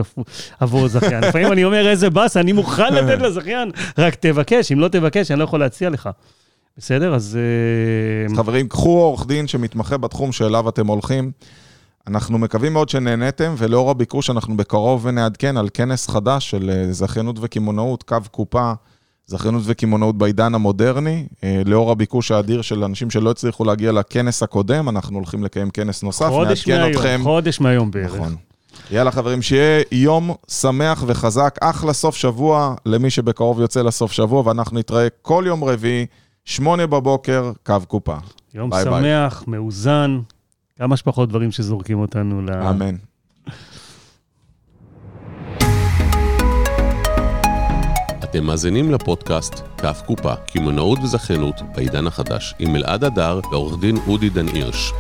עבור 0.60 0.88
זכיין. 0.88 1.24
לפעמים 1.28 1.52
אני 1.52 1.64
אומר, 1.64 1.88
איזה 1.88 2.10
באסה, 2.10 2.40
אני 2.40 2.52
מוכן 2.52 2.94
לתת 2.94 3.22
לזכיין, 3.22 3.72
רק 3.98 4.16
תבקש, 4.16 4.72
אם 4.72 4.80
לא 4.80 4.88
תבקש, 4.88 5.32
אני 5.32 5.40
לא 5.40 5.44
יכול 5.44 5.60
להציע 5.60 5.90
לך. 5.90 6.10
בסדר? 6.78 7.16
אז... 7.16 7.38
אה, 7.38 8.26
אז 8.26 8.38
חברים, 8.38 8.68
קחו 8.68 8.90
עורך 8.90 9.28
דין 9.28 9.48
שמתמחה 9.48 9.98
בתחום 9.98 10.32
שאליו 10.32 10.70
אתם 10.70 10.88
הולכים. 10.88 11.32
אנחנו 12.08 12.38
מקווים 12.38 12.74
מאוד 12.74 12.90
שנהניתם, 12.90 13.56
ולאור 13.58 13.92
הביקוש 13.92 14.30
אנחנו 14.30 14.58
בקרוב 14.58 15.08
נעדכן 15.08 15.58
על 15.58 15.70
כנס 15.74 16.10
חדש 16.10 16.50
של 16.50 16.70
אה, 16.70 16.94
זכיינות 16.94 17.36
וקמעונאות, 17.42 18.04
קו 18.04 18.18
קופה. 18.32 18.74
זכיינות 19.34 19.64
וקמעונאות 19.66 20.18
בעידן 20.18 20.56
המודרני. 20.56 21.26
אה, 21.44 21.62
לאור 21.66 21.92
הביקוש 21.92 22.32
האדיר 22.32 22.62
של 22.62 22.84
אנשים 22.84 23.10
שלא 23.10 23.32
הצליחו 23.32 23.64
להגיע 23.64 23.92
לכנס 23.92 24.44
הקודם, 24.44 24.90
אנחנו 24.90 25.18
הולכים 25.18 25.44
לקיים 25.44 25.70
כנס 25.70 26.04
נוסף, 26.04 26.30
חודש 26.30 26.68
מהיום, 26.68 26.92
אתכם. 26.92 27.20
חודש 27.24 27.62
מהיום 27.62 27.92
בערך. 27.92 28.16
נכון. 28.16 28.36
יאללה 28.92 29.12
חברים, 29.12 29.42
שיהיה 29.42 29.84
יום 29.92 30.32
שמח 30.48 31.04
וחזק, 31.08 31.56
אחלה 31.62 31.94
סוף 31.94 32.16
שבוע 32.16 32.76
למי 32.86 33.10
שבקרוב 33.10 33.60
יוצא 33.60 33.82
לסוף 33.82 34.12
שבוע, 34.12 34.48
ואנחנו 34.48 34.80
נתראה 34.80 35.08
כל 35.22 35.44
יום 35.48 35.64
רביעי, 35.64 36.06
שמונה 36.46 36.88
בבוקר, 36.88 37.52
קו 37.66 37.76
קופה. 37.88 38.16
יום 38.54 38.70
ביי 38.70 38.84
שמח, 38.84 39.44
ביי. 39.48 39.60
מאוזן, 39.60 40.20
כמה 40.78 40.98
שפחות 40.98 41.30
דברים 41.30 41.52
שזורקים 41.52 42.00
אותנו 42.00 42.42
ל... 42.42 42.52
אמן. 42.52 42.96
אתם 48.34 48.46
מאזינים 48.46 48.92
לפודקאסט 48.92 49.54
כף 49.78 50.02
קופה, 50.06 50.36
קמעונאות 50.36 51.00
וזכיינות 51.04 51.56
בעידן 51.76 52.08
החדש, 52.08 52.54
עם 52.60 52.76
אלעד 52.76 53.04
הדר 53.04 53.40
ועורך 53.52 53.80
דין 53.82 53.98
אודי 54.08 54.30
דן 54.30 54.48
הירש. 54.48 54.94